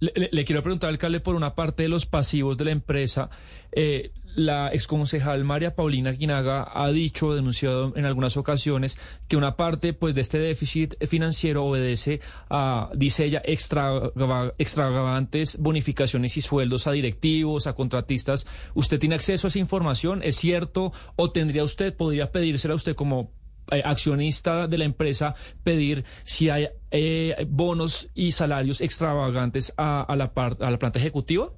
Le, 0.00 0.44
quiero 0.44 0.62
preguntar, 0.62 0.90
alcalde, 0.90 1.20
por 1.20 1.34
una 1.34 1.54
parte 1.54 1.82
de 1.82 1.88
los 1.88 2.06
pasivos 2.06 2.56
de 2.56 2.66
la 2.66 2.70
empresa. 2.70 3.30
Eh, 3.72 4.12
la 4.36 4.72
exconcejal 4.72 5.42
María 5.44 5.74
Paulina 5.74 6.12
Guinaga 6.12 6.70
ha 6.72 6.88
dicho, 6.90 7.34
denunciado 7.34 7.92
en 7.96 8.04
algunas 8.04 8.36
ocasiones, 8.36 8.96
que 9.26 9.36
una 9.36 9.56
parte 9.56 9.94
pues, 9.94 10.14
de 10.14 10.20
este 10.20 10.38
déficit 10.38 10.94
financiero 11.06 11.64
obedece 11.64 12.20
a, 12.48 12.90
dice 12.94 13.24
ella, 13.24 13.42
extravagantes 13.44 15.58
bonificaciones 15.58 16.36
y 16.36 16.42
sueldos 16.42 16.86
a 16.86 16.92
directivos, 16.92 17.66
a 17.66 17.74
contratistas. 17.74 18.46
¿Usted 18.74 19.00
tiene 19.00 19.16
acceso 19.16 19.46
a 19.46 19.48
esa 19.48 19.58
información? 19.58 20.22
¿Es 20.22 20.36
cierto? 20.36 20.92
¿O 21.16 21.30
tendría 21.30 21.64
usted, 21.64 21.96
podría 21.96 22.30
pedírsela 22.30 22.74
a 22.74 22.76
usted 22.76 22.94
como 22.94 23.32
eh, 23.70 23.82
accionista 23.84 24.66
de 24.66 24.78
la 24.78 24.84
empresa 24.84 25.34
pedir 25.62 26.04
si 26.24 26.50
hay 26.50 26.68
eh, 26.90 27.46
bonos 27.48 28.10
y 28.14 28.32
salarios 28.32 28.80
extravagantes 28.80 29.72
a, 29.76 30.14
la, 30.16 30.32
a 30.34 30.70
la 30.70 30.78
planta 30.78 30.98
ejecutiva? 30.98 31.50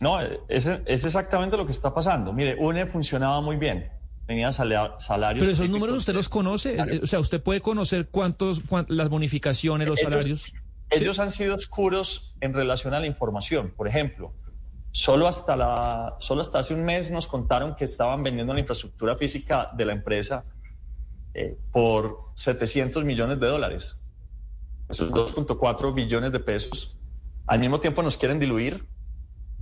No, 0.00 0.20
es, 0.20 0.66
es 0.66 1.04
exactamente 1.04 1.56
lo 1.56 1.66
que 1.66 1.72
está 1.72 1.94
pasando. 1.94 2.32
Mire, 2.32 2.56
UNE 2.58 2.86
funcionaba 2.86 3.40
muy 3.40 3.56
bien 3.56 3.90
tenía 4.26 4.52
salarios. 4.52 4.96
Pero 5.38 5.50
esos 5.50 5.68
números 5.68 5.98
usted 5.98 6.14
los 6.14 6.28
conoce, 6.28 6.76
o 7.02 7.06
sea, 7.06 7.20
usted 7.20 7.42
puede 7.42 7.60
conocer 7.60 8.08
cuántos, 8.08 8.62
las 8.88 9.08
bonificaciones, 9.08 9.88
los 9.88 10.00
salarios. 10.00 10.52
Ellos 10.90 11.18
han 11.18 11.30
sido 11.30 11.54
oscuros 11.54 12.34
en 12.40 12.54
relación 12.54 12.94
a 12.94 13.00
la 13.00 13.06
información. 13.06 13.72
Por 13.76 13.88
ejemplo, 13.88 14.32
solo 14.92 15.26
hasta 15.26 15.56
la, 15.56 16.16
solo 16.20 16.42
hasta 16.42 16.60
hace 16.60 16.74
un 16.74 16.84
mes 16.84 17.10
nos 17.10 17.26
contaron 17.26 17.74
que 17.74 17.84
estaban 17.84 18.22
vendiendo 18.22 18.54
la 18.54 18.60
infraestructura 18.60 19.16
física 19.16 19.70
de 19.76 19.84
la 19.84 19.92
empresa 19.92 20.44
eh, 21.34 21.58
por 21.72 22.30
700 22.34 23.04
millones 23.04 23.40
de 23.40 23.46
dólares. 23.46 24.00
Esos 24.88 25.10
2.4 25.10 25.92
billones 25.92 26.32
de 26.32 26.40
pesos. 26.40 26.96
Al 27.46 27.58
mismo 27.58 27.80
tiempo 27.80 28.02
nos 28.02 28.16
quieren 28.16 28.38
diluir 28.38 28.88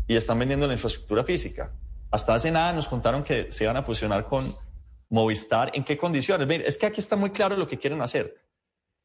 y 0.07 0.17
están 0.17 0.39
vendiendo 0.39 0.67
la 0.67 0.75
infraestructura 0.75 1.25
física. 1.25 1.73
Hasta 2.11 2.35
hace 2.35 2.51
nada 2.51 2.73
nos 2.73 2.89
contaron 2.89 3.25
que 3.25 3.51
se 3.51 3.65
iban 3.65 3.77
a 3.77 3.83
fusionar 3.83 4.27
con 4.27 4.55
Movistar. 5.09 5.71
¿En 5.75 5.85
qué 5.85 5.97
condiciones? 5.97 6.49
es 6.67 6.77
que 6.77 6.87
aquí 6.87 7.01
está 7.01 7.17
muy 7.17 7.31
claro 7.31 7.57
lo 7.57 7.67
que 7.67 7.79
quieren 7.79 8.03
hacer. 8.03 8.35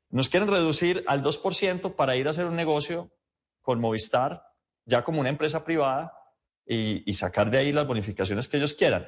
Nos 0.09 0.29
quieren 0.29 0.49
reducir 0.49 1.03
al 1.07 1.23
2% 1.23 1.95
para 1.95 2.15
ir 2.15 2.27
a 2.27 2.31
hacer 2.31 2.45
un 2.45 2.55
negocio 2.55 3.11
con 3.61 3.79
Movistar, 3.79 4.43
ya 4.85 5.03
como 5.03 5.19
una 5.19 5.29
empresa 5.29 5.63
privada, 5.63 6.13
y, 6.65 7.13
sacar 7.13 7.49
de 7.49 7.59
ahí 7.59 7.71
las 7.71 7.87
bonificaciones 7.87 8.47
que 8.47 8.57
ellos 8.57 8.73
quieran. 8.73 9.05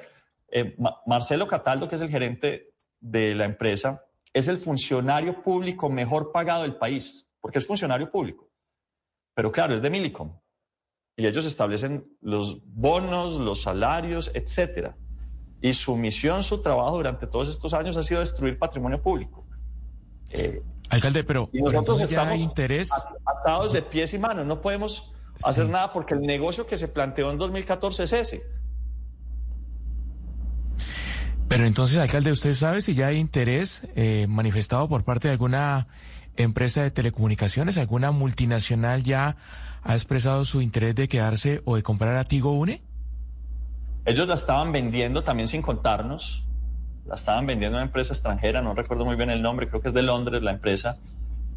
Eh, 0.49 0.77
Marcelo 1.05 1.47
Cataldo, 1.47 1.89
que 1.89 1.95
es 1.95 2.01
el 2.01 2.09
gerente 2.09 2.73
de 2.99 3.35
la 3.35 3.45
empresa 3.45 4.05
es 4.33 4.47
el 4.47 4.57
funcionario 4.57 5.41
público 5.41 5.89
mejor 5.89 6.31
pagado 6.31 6.63
del 6.63 6.75
país, 6.75 7.27
porque 7.41 7.59
es 7.59 7.65
funcionario 7.65 8.12
público. 8.12 8.49
Pero 9.33 9.51
claro, 9.51 9.75
es 9.75 9.81
de 9.81 9.89
Milicom. 9.89 10.38
Y 11.15 11.25
ellos 11.25 11.45
establecen 11.45 12.07
los 12.21 12.62
bonos, 12.65 13.38
los 13.38 13.63
salarios, 13.63 14.31
etcétera. 14.33 14.95
Y 15.62 15.73
su 15.73 15.95
misión, 15.95 16.43
su 16.43 16.62
trabajo 16.62 16.97
durante 16.97 17.27
todos 17.27 17.49
estos 17.49 17.73
años 17.73 17.97
ha 17.97 18.03
sido 18.03 18.21
destruir 18.21 18.57
patrimonio 18.57 19.01
público. 19.01 19.45
Eh, 20.29 20.62
Alcalde, 20.89 21.23
pero, 21.23 21.49
nosotros 21.51 22.01
estamos 22.01 22.39
interés... 22.39 22.89
atados 23.25 23.73
de 23.73 23.81
pies 23.81 24.13
y 24.13 24.17
manos. 24.17 24.45
No 24.45 24.62
podemos 24.62 25.13
hacer 25.43 25.67
nada 25.67 25.91
porque 25.91 26.13
el 26.13 26.21
negocio 26.21 26.65
que 26.65 26.77
se 26.77 26.88
planteó 26.88 27.31
en 27.31 27.38
2014 27.38 28.03
es 28.03 28.13
ese 28.13 28.58
pero 31.49 31.65
entonces, 31.65 31.97
alcalde, 31.97 32.31
¿usted 32.31 32.53
sabe 32.53 32.81
si 32.81 32.93
ya 32.93 33.07
hay 33.07 33.17
interés 33.17 33.81
eh, 33.95 34.27
manifestado 34.29 34.88
por 34.88 35.03
parte 35.03 35.27
de 35.27 35.31
alguna 35.31 35.88
empresa 36.38 36.83
de 36.83 36.91
telecomunicaciones? 36.91 37.79
¿Alguna 37.79 38.12
multinacional 38.12 39.03
ya 39.03 39.35
ha 39.81 39.93
expresado 39.93 40.45
su 40.45 40.62
interés 40.62 40.93
de 40.95 41.07
quedarse 41.07 41.62
o 41.65 41.75
de 41.75 41.81
comprar 41.81 42.15
a 42.17 42.23
Tigo 42.23 42.53
Une? 42.53 42.83
Ellos 44.05 44.27
la 44.27 44.35
estaban 44.35 44.71
vendiendo 44.71 45.23
también 45.23 45.47
sin 45.47 45.63
contarnos. 45.63 46.45
La 47.07 47.15
estaban 47.15 47.47
vendiendo 47.47 47.77
a 47.77 47.81
una 47.81 47.88
empresa 47.88 48.13
extranjera, 48.13 48.62
no 48.62 48.75
recuerdo 48.75 49.03
muy 49.03 49.15
bien 49.15 49.31
el 49.31 49.41
nombre, 49.41 49.67
creo 49.67 49.81
que 49.81 49.88
es 49.88 49.93
de 49.95 50.03
Londres 50.03 50.43
la 50.43 50.51
empresa. 50.51 50.97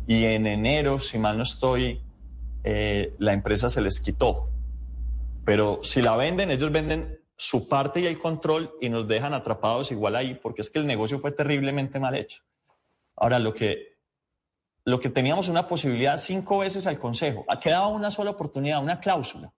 Y 0.07 0.25
en 0.25 0.47
enero, 0.47 1.01
si 1.01 1.19
mal 1.19 1.37
no 1.37 1.43
estoy, 1.43 2.01
eh, 2.65 3.15
la 3.19 3.35
empresa 3.35 3.69
se 3.69 3.83
les 3.83 4.01
quitó. 4.01 4.49
Pero 5.45 5.81
si 5.83 6.01
la 6.01 6.17
venden, 6.17 6.51
ellos 6.51 6.73
venden 6.73 7.19
su 7.43 7.69
parte 7.69 7.99
y 7.99 8.07
el 8.07 8.21
control 8.21 8.77
y 8.81 8.89
nos 8.89 9.09
dejan 9.09 9.35
atrapados 9.35 9.91
igual 9.91 10.15
ahí, 10.15 10.35
porque 10.35 10.63
es 10.63 10.71
que 10.71 10.79
el 10.79 10.87
negocio 10.87 11.19
fue 11.19 11.33
terriblemente 11.33 11.99
mal 11.99 12.15
hecho. 12.15 12.45
Ahora, 13.17 13.41
lo 13.41 13.53
que, 13.53 13.97
lo 14.85 15.01
que 15.01 15.09
teníamos 15.09 15.49
una 15.49 15.67
posibilidad 15.67 16.19
cinco 16.19 16.59
veces 16.59 16.87
al 16.87 17.01
Consejo, 17.01 17.45
quedaba 17.61 17.89
una 17.89 18.13
sola 18.13 18.31
oportunidad, 18.31 18.81
una 18.81 19.01
cláusula, 19.01 19.53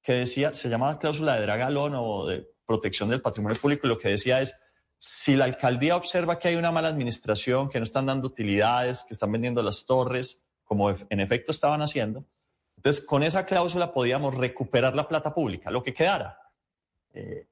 que 0.00 0.12
decía, 0.12 0.54
se 0.54 0.68
llamaba 0.68 1.00
cláusula 1.00 1.34
de 1.34 1.42
dragalón 1.42 1.94
o 1.96 2.26
de 2.26 2.48
protección 2.64 3.08
del 3.08 3.20
patrimonio 3.20 3.60
público, 3.60 3.88
y 3.88 3.90
lo 3.90 3.98
que 3.98 4.10
decía 4.10 4.40
es, 4.40 4.56
si 4.96 5.34
la 5.34 5.46
alcaldía 5.46 5.96
observa 5.96 6.38
que 6.38 6.46
hay 6.46 6.54
una 6.54 6.70
mala 6.70 6.90
administración, 6.90 7.70
que 7.70 7.80
no 7.80 7.84
están 7.84 8.06
dando 8.06 8.28
utilidades, 8.28 9.02
que 9.02 9.14
están 9.14 9.32
vendiendo 9.32 9.64
las 9.64 9.84
torres, 9.84 10.48
como 10.62 10.90
en 10.90 11.18
efecto 11.18 11.50
estaban 11.50 11.82
haciendo, 11.82 12.24
entonces 12.76 13.04
con 13.04 13.24
esa 13.24 13.46
cláusula 13.46 13.92
podíamos 13.92 14.36
recuperar 14.36 14.94
la 14.94 15.08
plata 15.08 15.34
pública, 15.34 15.72
lo 15.72 15.82
que 15.82 15.92
quedara. 15.92 16.38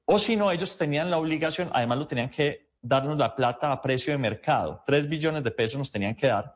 O 0.05 0.17
si 0.17 0.35
no, 0.35 0.51
ellos 0.51 0.77
tenían 0.77 1.09
la 1.09 1.17
obligación, 1.17 1.69
además 1.73 1.97
lo 1.97 2.07
tenían 2.07 2.29
que 2.29 2.69
darnos 2.81 3.17
la 3.17 3.35
plata 3.35 3.71
a 3.71 3.81
precio 3.81 4.13
de 4.13 4.17
mercado, 4.17 4.83
tres 4.85 5.07
billones 5.07 5.43
de 5.43 5.51
pesos 5.51 5.77
nos 5.77 5.91
tenían 5.91 6.15
que 6.15 6.27
dar. 6.27 6.55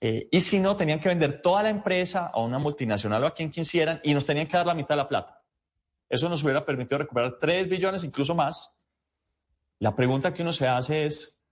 Eh, 0.00 0.28
y 0.30 0.40
si 0.40 0.60
no, 0.60 0.76
tenían 0.76 1.00
que 1.00 1.08
vender 1.08 1.42
toda 1.42 1.62
la 1.64 1.70
empresa 1.70 2.30
a 2.32 2.40
una 2.40 2.58
multinacional 2.58 3.24
o 3.24 3.26
a 3.26 3.34
quien 3.34 3.50
quisieran 3.50 4.00
y 4.04 4.14
nos 4.14 4.24
tenían 4.24 4.46
que 4.46 4.56
dar 4.56 4.66
la 4.66 4.74
mitad 4.74 4.90
de 4.90 4.96
la 4.96 5.08
plata. 5.08 5.42
eso 6.08 6.28
nos 6.28 6.42
hubiera 6.42 6.64
permitido 6.64 6.98
recuperar 6.98 7.38
3 7.38 7.68
billones, 7.68 8.04
incluso 8.04 8.34
más. 8.34 8.78
La 9.78 9.94
pregunta 9.94 10.32
que 10.32 10.42
uno 10.42 10.52
se 10.52 10.66
hace 10.66 11.04
es, 11.04 11.44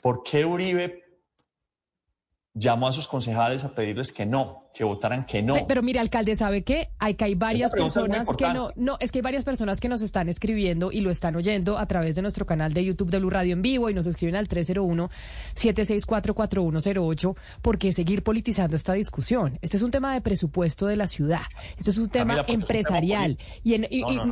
¿por 0.00 0.22
qué 0.22 0.44
Uribe 0.44 1.02
llamó 2.52 2.86
a 2.88 2.92
sus 2.92 3.08
concejales 3.08 3.64
a 3.64 3.74
pedirles 3.74 4.12
que 4.12 4.24
no? 4.24 4.63
Que 4.74 4.82
votaran 4.82 5.24
que 5.24 5.40
no. 5.40 5.54
Pero 5.68 5.82
mire, 5.82 6.00
alcalde, 6.00 6.34
¿sabe 6.34 6.64
qué? 6.64 6.88
Hay 6.98 7.14
que 7.14 7.24
hay 7.24 7.36
varias 7.36 7.70
personas 7.72 8.26
que 8.36 8.52
no, 8.52 8.72
no, 8.74 8.96
es 8.98 9.12
que 9.12 9.18
hay 9.18 9.22
varias 9.22 9.44
personas 9.44 9.80
que 9.80 9.88
nos 9.88 10.02
están 10.02 10.28
escribiendo 10.28 10.90
y 10.90 11.00
lo 11.00 11.12
están 11.12 11.36
oyendo 11.36 11.78
a 11.78 11.86
través 11.86 12.16
de 12.16 12.22
nuestro 12.22 12.44
canal 12.44 12.74
de 12.74 12.84
YouTube 12.84 13.10
de 13.10 13.20
Blue 13.20 13.30
Radio 13.30 13.52
en 13.52 13.62
vivo 13.62 13.88
y 13.88 13.94
nos 13.94 14.06
escriben 14.06 14.34
al 14.34 14.48
301-764-4108 14.48 17.36
porque 17.62 17.92
seguir 17.92 18.24
politizando 18.24 18.74
esta 18.74 18.94
discusión. 18.94 19.60
Este 19.62 19.76
es 19.76 19.84
un 19.84 19.92
tema 19.92 20.12
de 20.12 20.20
presupuesto 20.20 20.86
de 20.86 20.96
la 20.96 21.06
ciudad. 21.06 21.42
Este 21.78 21.90
es 21.90 21.98
un 21.98 22.08
tema 22.08 22.44
empresarial. 22.48 23.38
y, 23.62 23.76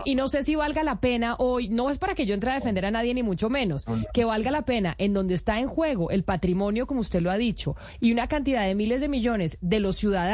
y, 0.04 0.14
no, 0.16 0.26
sé 0.26 0.42
si 0.42 0.56
valga 0.56 0.82
la 0.82 0.98
pena 0.98 1.36
hoy, 1.38 1.68
no 1.68 1.88
es 1.88 1.98
para 1.98 2.16
que 2.16 2.26
yo 2.26 2.34
entre 2.34 2.50
a 2.50 2.54
defender 2.54 2.84
a 2.84 2.90
nadie 2.90 3.14
ni 3.14 3.22
mucho 3.22 3.48
menos, 3.48 3.86
que 4.12 4.24
valga 4.24 4.50
la 4.50 4.62
pena 4.62 4.96
en 4.98 5.14
donde 5.14 5.34
está 5.34 5.60
en 5.60 5.68
juego 5.68 6.10
el 6.10 6.24
patrimonio, 6.24 6.88
como 6.88 7.00
usted 7.00 7.22
lo 7.22 7.30
ha 7.30 7.38
dicho, 7.38 7.76
y 8.00 8.10
una 8.10 8.26
cantidad 8.26 8.66
de 8.66 8.74
miles 8.74 9.00
de 9.00 9.06
millones 9.08 9.56
de 9.60 9.78
los 9.78 9.94
ciudadanos 9.96 10.31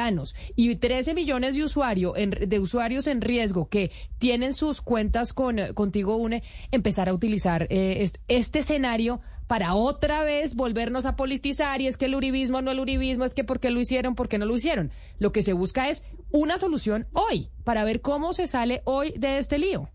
y 0.56 0.76
13 0.76 1.14
millones 1.14 1.56
de, 1.56 1.64
usuario 1.64 2.16
en, 2.16 2.30
de 2.30 2.60
usuarios 2.60 3.06
en 3.06 3.20
riesgo 3.20 3.68
que 3.68 3.90
tienen 4.18 4.54
sus 4.54 4.80
cuentas 4.80 5.32
con 5.32 5.58
contigo 5.74 6.16
UNE, 6.16 6.42
empezar 6.70 7.08
a 7.08 7.14
utilizar 7.14 7.66
eh, 7.70 8.08
este, 8.28 8.58
escenario 8.58 9.20
para 9.46 9.74
otra 9.74 10.22
vez 10.24 10.54
volvernos 10.54 11.06
a 11.06 11.16
politizar 11.16 11.80
y 11.80 11.86
es 11.86 11.96
que 11.96 12.04
el 12.04 12.14
uribismo 12.14 12.60
no 12.60 12.70
el 12.70 12.80
uribismo, 12.80 13.24
es 13.24 13.34
que 13.34 13.44
por 13.44 13.60
qué 13.60 13.70
lo 13.70 13.80
hicieron, 13.80 14.14
por 14.14 14.28
qué 14.28 14.38
no 14.38 14.46
lo 14.46 14.54
hicieron. 14.54 14.90
Lo 15.18 15.32
que 15.32 15.42
se 15.42 15.54
busca 15.54 15.88
es 15.88 16.04
una 16.30 16.58
solución 16.58 17.06
hoy 17.12 17.48
para 17.64 17.84
ver 17.84 18.00
cómo 18.00 18.34
se 18.34 18.46
sale 18.46 18.82
hoy 18.84 19.14
de 19.16 19.38
este 19.38 19.58
lío. 19.58 19.88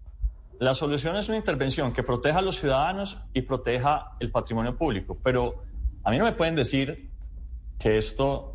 La 0.59 0.73
solución 0.73 1.15
es 1.17 1.27
una 1.29 1.37
intervención 1.37 1.93
que 1.93 2.03
proteja 2.03 2.39
a 2.39 2.41
los 2.41 2.57
ciudadanos 2.59 3.19
y 3.33 3.41
proteja 3.41 4.15
el 4.19 4.31
patrimonio 4.31 4.75
público, 4.77 5.17
pero 5.23 5.63
a 6.03 6.11
mí 6.11 6.17
no 6.17 6.25
me 6.25 6.33
pueden 6.33 6.55
decir 6.55 7.09
que 7.79 7.97
esto 7.97 8.52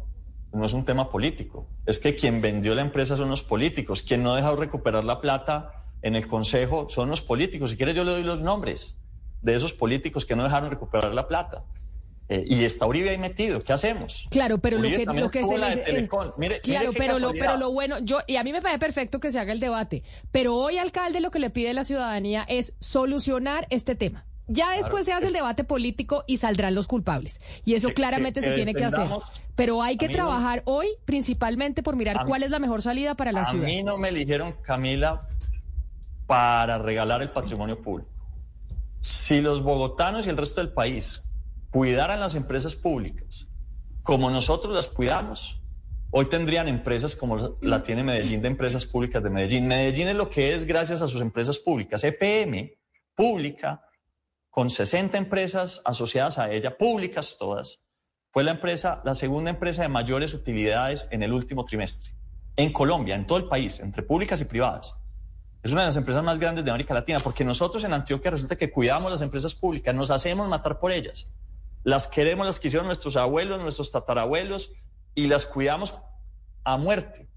no 0.52 0.64
es 0.64 0.72
un 0.72 0.84
tema 0.84 1.10
político. 1.10 1.66
Es 1.86 1.98
que 1.98 2.14
quien 2.14 2.40
vendió 2.40 2.74
la 2.74 2.82
empresa 2.82 3.16
son 3.16 3.28
los 3.28 3.42
políticos. 3.42 4.02
Quien 4.02 4.22
no 4.22 4.32
ha 4.32 4.36
dejado 4.36 4.56
recuperar 4.56 5.04
la 5.04 5.20
plata 5.20 5.84
en 6.02 6.16
el 6.16 6.26
Consejo 6.26 6.88
son 6.88 7.10
los 7.10 7.20
políticos. 7.20 7.70
Si 7.70 7.76
quiere 7.76 7.94
yo 7.94 8.04
le 8.04 8.12
doy 8.12 8.22
los 8.22 8.40
nombres 8.40 8.98
de 9.42 9.54
esos 9.54 9.72
políticos 9.72 10.24
que 10.24 10.36
no 10.36 10.44
dejaron 10.44 10.70
recuperar 10.70 11.14
la 11.14 11.28
plata. 11.28 11.64
Eh, 12.30 12.44
y 12.46 12.64
está 12.64 12.84
Uribe 12.86 13.08
ahí 13.08 13.16
metido, 13.16 13.62
¿qué 13.62 13.72
hacemos? 13.72 14.28
Claro, 14.30 14.58
pero 14.58 14.76
lo 14.76 14.86
que, 14.86 15.06
lo 15.06 15.30
que 15.30 15.44
se 15.46 15.56
les, 15.56 15.78
eh, 15.78 16.08
claro, 16.62 16.92
pero 16.94 17.18
lo, 17.18 17.32
pero 17.32 17.56
lo 17.56 17.72
bueno, 17.72 18.00
yo 18.00 18.18
y 18.26 18.36
a 18.36 18.44
mí 18.44 18.52
me 18.52 18.60
parece 18.60 18.78
perfecto 18.78 19.18
que 19.18 19.30
se 19.30 19.38
haga 19.38 19.50
el 19.50 19.60
debate, 19.60 20.02
pero 20.30 20.54
hoy 20.54 20.76
alcalde 20.76 21.20
lo 21.20 21.30
que 21.30 21.38
le 21.38 21.48
pide 21.48 21.72
la 21.72 21.84
ciudadanía 21.84 22.44
es 22.46 22.74
solucionar 22.80 23.66
este 23.70 23.94
tema. 23.94 24.26
Ya 24.48 24.72
después 24.72 25.04
se 25.04 25.12
hace 25.12 25.26
el 25.28 25.34
debate 25.34 25.62
político 25.62 26.24
y 26.26 26.38
saldrán 26.38 26.74
los 26.74 26.88
culpables. 26.88 27.40
Y 27.64 27.74
eso 27.74 27.90
claramente 27.90 28.40
se 28.40 28.52
tiene 28.52 28.74
que 28.74 28.84
hacer. 28.84 29.06
Pero 29.54 29.82
hay 29.82 29.96
que 29.96 30.08
trabajar 30.08 30.62
hoy 30.64 30.88
principalmente 31.04 31.82
por 31.82 31.96
mirar 31.96 32.24
cuál 32.26 32.42
es 32.42 32.50
la 32.50 32.58
mejor 32.58 32.82
salida 32.82 33.14
para 33.14 33.30
la 33.32 33.44
ciudad. 33.44 33.64
A 33.64 33.68
mí 33.68 33.82
no 33.82 33.98
me 33.98 34.08
eligieron, 34.08 34.54
Camila, 34.62 35.28
para 36.26 36.78
regalar 36.78 37.22
el 37.22 37.30
patrimonio 37.30 37.80
público. 37.80 38.10
Si 39.00 39.40
los 39.40 39.62
bogotanos 39.62 40.26
y 40.26 40.30
el 40.30 40.36
resto 40.36 40.60
del 40.60 40.72
país 40.72 41.30
cuidaran 41.70 42.20
las 42.20 42.34
empresas 42.34 42.74
públicas 42.74 43.48
como 44.02 44.30
nosotros 44.30 44.74
las 44.74 44.88
cuidamos, 44.88 45.60
hoy 46.10 46.26
tendrían 46.26 46.68
empresas 46.68 47.14
como 47.14 47.58
la 47.60 47.82
tiene 47.82 48.02
Medellín 48.02 48.40
de 48.40 48.48
Empresas 48.48 48.86
Públicas 48.86 49.22
de 49.22 49.28
Medellín. 49.28 49.68
Medellín 49.68 50.08
es 50.08 50.16
lo 50.16 50.30
que 50.30 50.54
es 50.54 50.64
gracias 50.64 51.02
a 51.02 51.08
sus 51.08 51.20
empresas 51.20 51.58
públicas. 51.58 52.02
EPM, 52.02 52.72
pública, 53.14 53.82
con 54.58 54.70
60 54.70 55.16
empresas 55.16 55.82
asociadas 55.84 56.36
a 56.36 56.50
ella, 56.50 56.76
públicas 56.76 57.36
todas. 57.38 57.84
Fue 58.32 58.42
la 58.42 58.50
empresa, 58.50 59.00
la 59.04 59.14
segunda 59.14 59.50
empresa 59.50 59.82
de 59.82 59.88
mayores 59.88 60.34
utilidades 60.34 61.06
en 61.12 61.22
el 61.22 61.32
último 61.32 61.64
trimestre. 61.64 62.10
En 62.56 62.72
Colombia, 62.72 63.14
en 63.14 63.24
todo 63.24 63.38
el 63.38 63.44
país, 63.44 63.78
entre 63.78 64.02
públicas 64.02 64.40
y 64.40 64.46
privadas. 64.46 64.96
Es 65.62 65.70
una 65.70 65.82
de 65.82 65.86
las 65.86 65.96
empresas 65.96 66.24
más 66.24 66.40
grandes 66.40 66.64
de 66.64 66.72
América 66.72 66.92
Latina, 66.92 67.20
porque 67.20 67.44
nosotros 67.44 67.84
en 67.84 67.92
Antioquia 67.92 68.32
resulta 68.32 68.56
que 68.56 68.68
cuidamos 68.68 69.12
las 69.12 69.22
empresas 69.22 69.54
públicas, 69.54 69.94
nos 69.94 70.10
hacemos 70.10 70.48
matar 70.48 70.80
por 70.80 70.90
ellas. 70.90 71.32
Las 71.84 72.08
queremos, 72.08 72.44
las 72.44 72.58
quisieron 72.58 72.88
nuestros 72.88 73.16
abuelos, 73.16 73.62
nuestros 73.62 73.92
tatarabuelos, 73.92 74.72
y 75.14 75.28
las 75.28 75.46
cuidamos 75.46 76.00
a 76.64 76.76
muerte. 76.76 77.28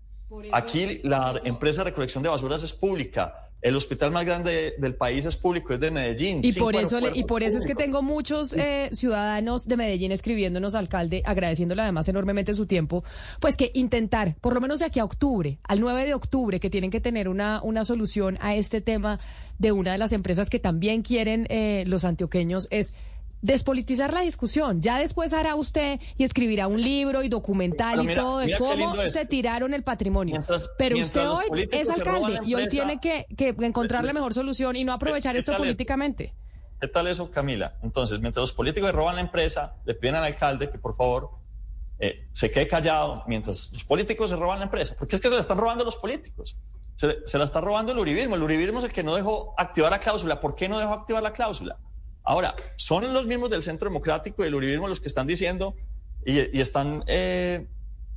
Aquí 0.52 1.02
la 1.04 1.40
empresa 1.44 1.82
de 1.82 1.92
recolección 1.92 2.24
de 2.24 2.30
basuras 2.30 2.64
es 2.64 2.74
pública, 2.74 3.51
el 3.62 3.76
hospital 3.76 4.12
más 4.12 4.26
grande 4.26 4.74
del 4.78 4.96
país 4.96 5.26
es 5.26 5.36
público, 5.36 5.74
es 5.74 5.80
de 5.80 5.92
Medellín. 5.92 6.42
Y 6.44 6.54
por 6.54 6.76
eso, 6.76 7.00
y 7.14 7.24
por 7.26 7.44
eso 7.44 7.58
es 7.58 7.66
que 7.66 7.76
tengo 7.76 8.02
muchos 8.02 8.54
eh, 8.54 8.90
ciudadanos 8.92 9.68
de 9.68 9.78
Medellín 9.78 10.12
escribiéndonos, 10.12 10.74
alcalde, 10.74 11.22
agradeciéndole 11.26 11.82
además 11.84 12.08
enormemente 12.08 12.54
su 12.54 12.66
tiempo, 12.66 13.04
pues 13.40 13.56
que 13.56 13.72
intentar, 13.76 14.36
por 14.42 14.54
lo 14.54 14.62
menos 14.62 14.80
de 14.80 14.86
aquí 14.86 15.00
a 15.00 15.06
octubre, 15.06 15.60
al 15.64 15.80
9 15.80 16.06
de 16.06 16.14
octubre, 16.14 16.60
que 16.60 16.70
tienen 16.70 16.90
que 16.90 17.02
tener 17.02 17.30
una, 17.30 17.62
una 17.64 17.86
solución 17.86 18.38
a 18.42 18.56
este 18.56 18.82
tema 18.82 19.20
de 19.60 19.72
una 19.72 19.92
de 19.92 20.00
las 20.00 20.12
empresas 20.12 20.50
que 20.50 20.60
también 20.60 21.04
quieren 21.04 21.46
eh, 21.50 21.84
los 21.86 22.04
antioqueños, 22.04 22.68
es 22.72 22.96
despolitizar 23.42 24.14
la 24.14 24.22
discusión. 24.22 24.82
Ya 24.82 25.00
después 25.00 25.34
hará 25.34 25.56
usted 25.56 26.00
y 26.18 26.24
escribirá 26.24 26.68
un 26.68 26.82
libro 26.82 27.24
y 27.24 27.30
documental 27.30 28.10
y 28.10 28.16
todo 28.16 28.40
de 28.40 28.56
cómo 28.58 28.96
se 29.08 29.26
tiraron 29.26 29.74
el 29.74 29.84
patrimonio. 29.84 30.44
Pero 30.78 30.98
usted 30.98 31.28
hoy 31.30 31.70
es 31.72 31.90
alcalde 31.90 32.40
y 32.46 32.56
hoy 32.56 32.68
tiene 32.68 33.00
que, 33.00 33.26
encontrar 33.60 34.04
la 34.04 34.14
mejor 34.14 34.34
solución 34.34 34.76
y 34.76 34.84
no 34.84 34.94
aprovechar 34.94 35.36
esto 35.36 35.56
políticamente. 35.56 36.34
¿Qué 36.80 36.88
tal 36.88 37.06
eso, 37.06 37.30
Camila? 37.30 37.76
Entonces, 37.84 38.20
mientras 38.20 38.42
los 38.42 38.54
políticos 38.54 38.92
roban 38.92 39.16
la 39.16 39.22
empresa, 39.22 39.76
le 39.86 39.94
piden 39.94 40.16
al 40.16 40.24
alcalde 40.24 40.68
que 40.68 40.80
por 40.80 40.98
favor 40.98 41.30
eh, 42.00 42.28
se 42.32 42.50
quede 42.50 42.68
callado 42.68 43.24
mientras 43.28 43.72
los 43.72 43.84
políticos 43.84 44.32
se 44.32 44.36
roban 44.36 44.58
la 44.58 44.66
empresa. 44.66 44.96
Porque 44.98 45.16
es 45.16 45.22
que 45.22 45.30
se 45.30 45.36
la 45.36 45.42
están 45.42 45.60
robando 45.60 45.84
los 45.84 45.96
políticos. 45.96 46.58
Se, 46.96 47.18
se 47.28 47.38
la 47.38 47.44
está 47.44 47.62
robando 47.62 47.92
el 47.92 48.00
uribismo. 48.00 48.36
El 48.36 48.42
uribismo 48.42 48.80
es 48.80 48.86
el 48.86 48.92
que 48.92 49.04
no 49.04 49.16
dejó 49.16 49.54
activar 49.58 49.92
la 49.92 50.00
cláusula. 50.00 50.40
¿Por 50.40 50.56
qué 50.56 50.68
no 50.68 50.80
dejó 50.80 50.94
activar 50.94 51.22
la 51.22 51.34
cláusula? 51.34 51.78
Ahora, 52.24 52.56
son 52.76 53.12
los 53.14 53.26
mismos 53.26 53.50
del 53.50 53.64
Centro 53.64 53.90
Democrático 53.90 54.44
y 54.44 54.48
el 54.48 54.56
Uribismo 54.56 54.88
los 54.88 55.00
que 55.00 55.08
están 55.08 55.28
diciendo 55.28 55.76
y, 56.26 56.60
están 56.60 57.04
eh, 57.08 57.68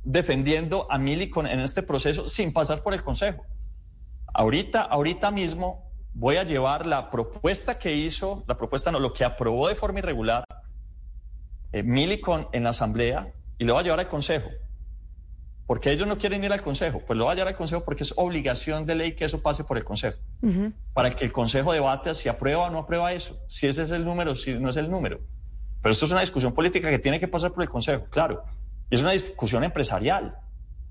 defendiendo 0.03 0.87
a 0.91 0.97
Milicon 0.97 1.47
en 1.47 1.59
este 1.59 1.81
proceso 1.81 2.27
sin 2.27 2.53
pasar 2.53 2.83
por 2.83 2.93
el 2.93 3.03
Consejo. 3.03 3.43
Ahorita, 4.33 4.81
ahorita 4.81 5.31
mismo 5.31 5.89
voy 6.13 6.37
a 6.37 6.43
llevar 6.43 6.85
la 6.85 7.09
propuesta 7.09 7.79
que 7.79 7.93
hizo, 7.93 8.43
la 8.47 8.57
propuesta 8.57 8.91
no, 8.91 8.99
lo 8.99 9.13
que 9.13 9.25
aprobó 9.25 9.67
de 9.67 9.75
forma 9.75 9.99
irregular 9.99 10.45
eh, 11.71 11.83
Milicon 11.83 12.47
en 12.51 12.63
la 12.63 12.69
Asamblea 12.69 13.33
y 13.57 13.65
lo 13.65 13.73
voy 13.73 13.81
a 13.81 13.83
llevar 13.83 13.99
al 14.01 14.07
Consejo. 14.07 14.49
Porque 15.67 15.91
ellos 15.91 16.07
no 16.07 16.17
quieren 16.17 16.43
ir 16.43 16.53
al 16.53 16.61
Consejo. 16.61 17.01
Pues 17.05 17.17
lo 17.17 17.25
va 17.25 17.31
a 17.31 17.35
llevar 17.35 17.49
al 17.49 17.55
Consejo 17.55 17.83
porque 17.83 18.03
es 18.03 18.13
obligación 18.17 18.85
de 18.85 18.95
ley 18.95 19.13
que 19.13 19.25
eso 19.25 19.41
pase 19.41 19.63
por 19.63 19.77
el 19.77 19.83
Consejo. 19.83 20.17
Para 20.93 21.09
que 21.15 21.25
el 21.25 21.31
Consejo 21.31 21.73
debate 21.73 22.13
si 22.13 22.29
aprueba 22.29 22.67
o 22.67 22.69
no 22.69 22.79
aprueba 22.79 23.13
eso. 23.13 23.39
Si 23.47 23.65
ese 23.67 23.83
es 23.83 23.91
el 23.91 24.05
número, 24.05 24.35
si 24.35 24.53
no 24.53 24.69
es 24.69 24.77
el 24.77 24.91
número. 24.91 25.21
Pero 25.81 25.91
esto 25.91 26.05
es 26.05 26.11
una 26.11 26.21
discusión 26.21 26.53
política 26.53 26.89
que 26.89 26.99
tiene 26.99 27.19
que 27.19 27.27
pasar 27.27 27.51
por 27.51 27.63
el 27.63 27.69
Consejo, 27.69 28.05
claro. 28.09 28.43
Y 28.89 28.95
es 28.95 29.01
una 29.01 29.11
discusión 29.11 29.63
empresarial. 29.63 30.35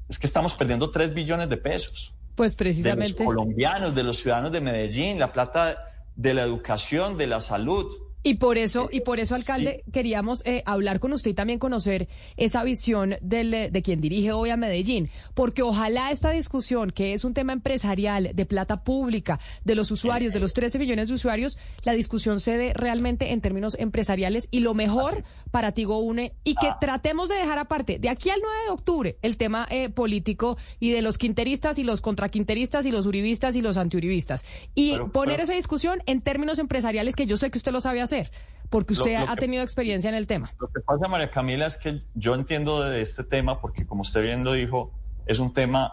Es 0.08 0.18
que 0.18 0.26
estamos 0.26 0.54
perdiendo 0.54 0.90
3 0.90 1.14
billones 1.14 1.48
de 1.48 1.56
pesos. 1.56 2.14
Pues 2.34 2.56
precisamente. 2.56 3.12
De 3.12 3.24
los 3.24 3.26
colombianos, 3.26 3.94
de 3.94 4.02
los 4.02 4.18
ciudadanos 4.18 4.52
de 4.52 4.60
Medellín, 4.60 5.18
la 5.18 5.32
plata 5.32 5.78
de 6.16 6.34
la 6.34 6.42
educación, 6.42 7.16
de 7.16 7.26
la 7.28 7.40
salud. 7.40 7.92
Y 8.26 8.37
por 8.37 8.56
eso, 8.56 8.88
y 8.90 9.00
por 9.00 9.20
eso, 9.20 9.34
alcalde, 9.34 9.84
queríamos 9.92 10.42
eh, 10.46 10.62
hablar 10.64 10.98
con 10.98 11.12
usted 11.12 11.32
y 11.32 11.34
también 11.34 11.58
conocer 11.58 12.08
esa 12.38 12.64
visión 12.64 13.16
del, 13.20 13.52
eh, 13.52 13.70
de 13.70 13.82
quien 13.82 14.00
dirige 14.00 14.32
hoy 14.32 14.48
a 14.48 14.56
Medellín, 14.56 15.10
porque 15.34 15.60
ojalá 15.60 16.10
esta 16.10 16.30
discusión, 16.30 16.90
que 16.90 17.12
es 17.12 17.26
un 17.26 17.34
tema 17.34 17.52
empresarial, 17.52 18.30
de 18.34 18.46
plata 18.46 18.82
pública, 18.82 19.38
de 19.64 19.74
los 19.74 19.90
usuarios, 19.90 20.32
de 20.32 20.40
los 20.40 20.54
13 20.54 20.78
millones 20.78 21.08
de 21.08 21.14
usuarios, 21.14 21.58
la 21.82 21.92
discusión 21.92 22.40
se 22.40 22.56
dé 22.56 22.72
realmente 22.72 23.30
en 23.30 23.42
términos 23.42 23.76
empresariales 23.78 24.48
y 24.50 24.60
lo 24.60 24.72
mejor 24.72 25.22
para 25.55 25.71
Tigo 25.71 26.01
Une 26.01 26.33
y 26.43 26.57
que 26.57 26.67
ah. 26.67 26.79
tratemos 26.81 27.29
de 27.29 27.37
dejar 27.37 27.61
aparte 27.61 28.01
de 28.01 28.09
aquí 28.09 28.29
al 28.29 28.40
9 28.43 28.57
de 28.67 28.71
octubre 28.73 29.19
el 29.23 29.37
tema 29.37 29.69
eh, 29.71 29.88
político 29.88 30.59
y 30.81 30.90
de 30.90 31.01
los 31.01 31.17
quinteristas 31.17 31.79
y 31.79 31.85
los 31.85 32.01
contraquinteristas 32.01 32.87
y 32.87 32.90
los 32.90 33.07
uribistas 33.07 33.55
y 33.55 33.62
los 33.62 33.77
antiuribistas 33.77 34.45
y 34.75 34.99
poner 35.12 35.38
esa 35.38 35.55
discusión 35.55 36.03
en 36.07 36.23
términos 36.23 36.59
empresariales 36.59 37.14
que 37.14 37.27
yo 37.27 37.37
sé 37.37 37.53
que 37.53 37.59
usted 37.59 37.71
lo 37.71 37.81
sabe 37.81 38.01
hacer 38.01 38.33
porque 38.69 38.95
usted 38.95 39.14
ha 39.14 39.37
tenido 39.37 39.62
experiencia 39.62 40.09
en 40.09 40.17
el 40.17 40.27
tema. 40.27 40.53
Lo 40.59 40.67
que 40.67 40.81
pasa, 40.81 41.07
María 41.07 41.31
Camila, 41.31 41.67
es 41.67 41.77
que 41.77 42.03
yo 42.14 42.35
entiendo 42.35 42.83
de 42.83 43.03
este 43.03 43.23
tema, 43.23 43.61
porque 43.61 43.87
como 43.87 44.03
usted 44.03 44.23
bien 44.23 44.43
lo 44.43 44.55
dijo, 44.55 44.90
es 45.27 45.38
un 45.38 45.55
tema 45.55 45.93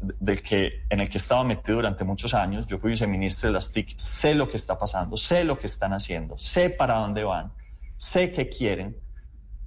del 0.00 0.42
que, 0.42 0.84
en 0.90 1.00
el 1.00 1.08
que 1.08 1.18
estaba 1.18 1.42
metido 1.42 1.78
durante 1.78 2.04
muchos 2.04 2.34
años. 2.34 2.68
Yo 2.68 2.78
fui 2.78 2.90
viceministro 2.90 3.48
de 3.48 3.54
las 3.54 3.72
TIC, 3.72 3.98
sé 3.98 4.36
lo 4.36 4.48
que 4.48 4.56
está 4.56 4.78
pasando, 4.78 5.16
sé 5.16 5.42
lo 5.42 5.58
que 5.58 5.66
están 5.66 5.92
haciendo, 5.92 6.38
sé 6.38 6.70
para 6.70 6.98
dónde 6.98 7.24
van, 7.24 7.50
sé 8.02 8.32
qué 8.32 8.48
quieren, 8.48 8.96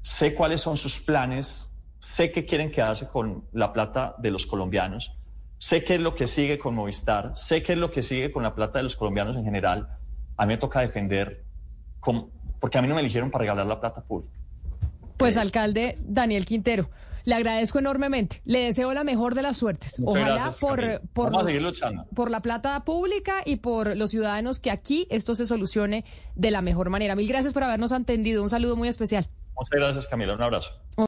sé 0.02 0.36
cuáles 0.36 0.60
son 0.60 0.76
sus 0.76 1.00
planes, 1.00 1.74
sé 2.00 2.34
que 2.34 2.46
quieren 2.46 2.70
quedarse 2.70 3.08
con 3.08 3.46
la 3.54 3.72
plata 3.72 4.14
de 4.18 4.30
los 4.30 4.46
colombianos, 4.46 5.18
sé 5.58 5.86
qué 5.86 5.96
es 5.96 6.02
lo 6.02 6.16
que 6.16 6.28
sigue 6.28 6.60
con 6.60 6.76
Movistar, 6.76 7.32
sé 7.38 7.64
qué 7.64 7.72
es 7.72 7.78
lo 7.78 7.92
que 7.92 8.02
sigue 8.02 8.34
con 8.34 8.44
la 8.44 8.54
plata 8.54 8.80
de 8.80 8.84
los 8.84 8.98
colombianos 8.98 9.38
en 9.38 9.46
general. 9.46 9.88
A 10.36 10.46
mí 10.46 10.54
me 10.54 10.58
toca 10.58 10.82
defender, 10.82 11.46
porque 12.60 12.78
a 12.78 12.82
mí 12.82 12.90
no 12.90 12.96
me 12.96 13.00
eligieron 13.00 13.32
para 13.32 13.44
regalar 13.44 13.68
la 13.68 13.80
plata 13.80 14.02
pública. 14.04 14.36
Pues, 15.16 15.38
alcalde 15.38 15.98
Daniel 16.02 16.46
Quintero. 16.46 16.90
Le 17.26 17.36
agradezco 17.36 17.80
enormemente. 17.80 18.42
Le 18.46 18.60
deseo 18.60 18.94
la 18.94 19.04
mejor 19.04 19.36
de 19.36 19.42
las 19.42 19.58
suertes. 19.58 20.02
Ojalá 20.04 20.52
por, 20.60 21.02
por, 21.14 21.32
por 22.14 22.32
la 22.32 22.42
plata 22.42 22.86
pública 22.86 23.42
y 23.46 23.58
por 23.58 23.98
los 23.98 24.12
ciudadanos 24.12 24.60
que 24.60 24.72
aquí 24.72 25.08
esto 25.10 25.36
se 25.36 25.46
solucione 25.46 26.06
de 26.36 26.52
la 26.52 26.62
mejor 26.62 26.90
manera. 26.90 27.16
Mil 27.16 27.28
gracias 27.28 27.54
por 27.54 27.64
habernos 27.64 27.92
atendido. 27.92 28.44
Un 28.44 28.50
saludo 28.50 28.76
muy 28.76 28.88
especial. 28.88 29.28
Muchas 29.58 29.72
gracias, 29.72 30.08
Camila. 30.08 30.36
Un 30.36 30.42
abrazo. 30.42 30.72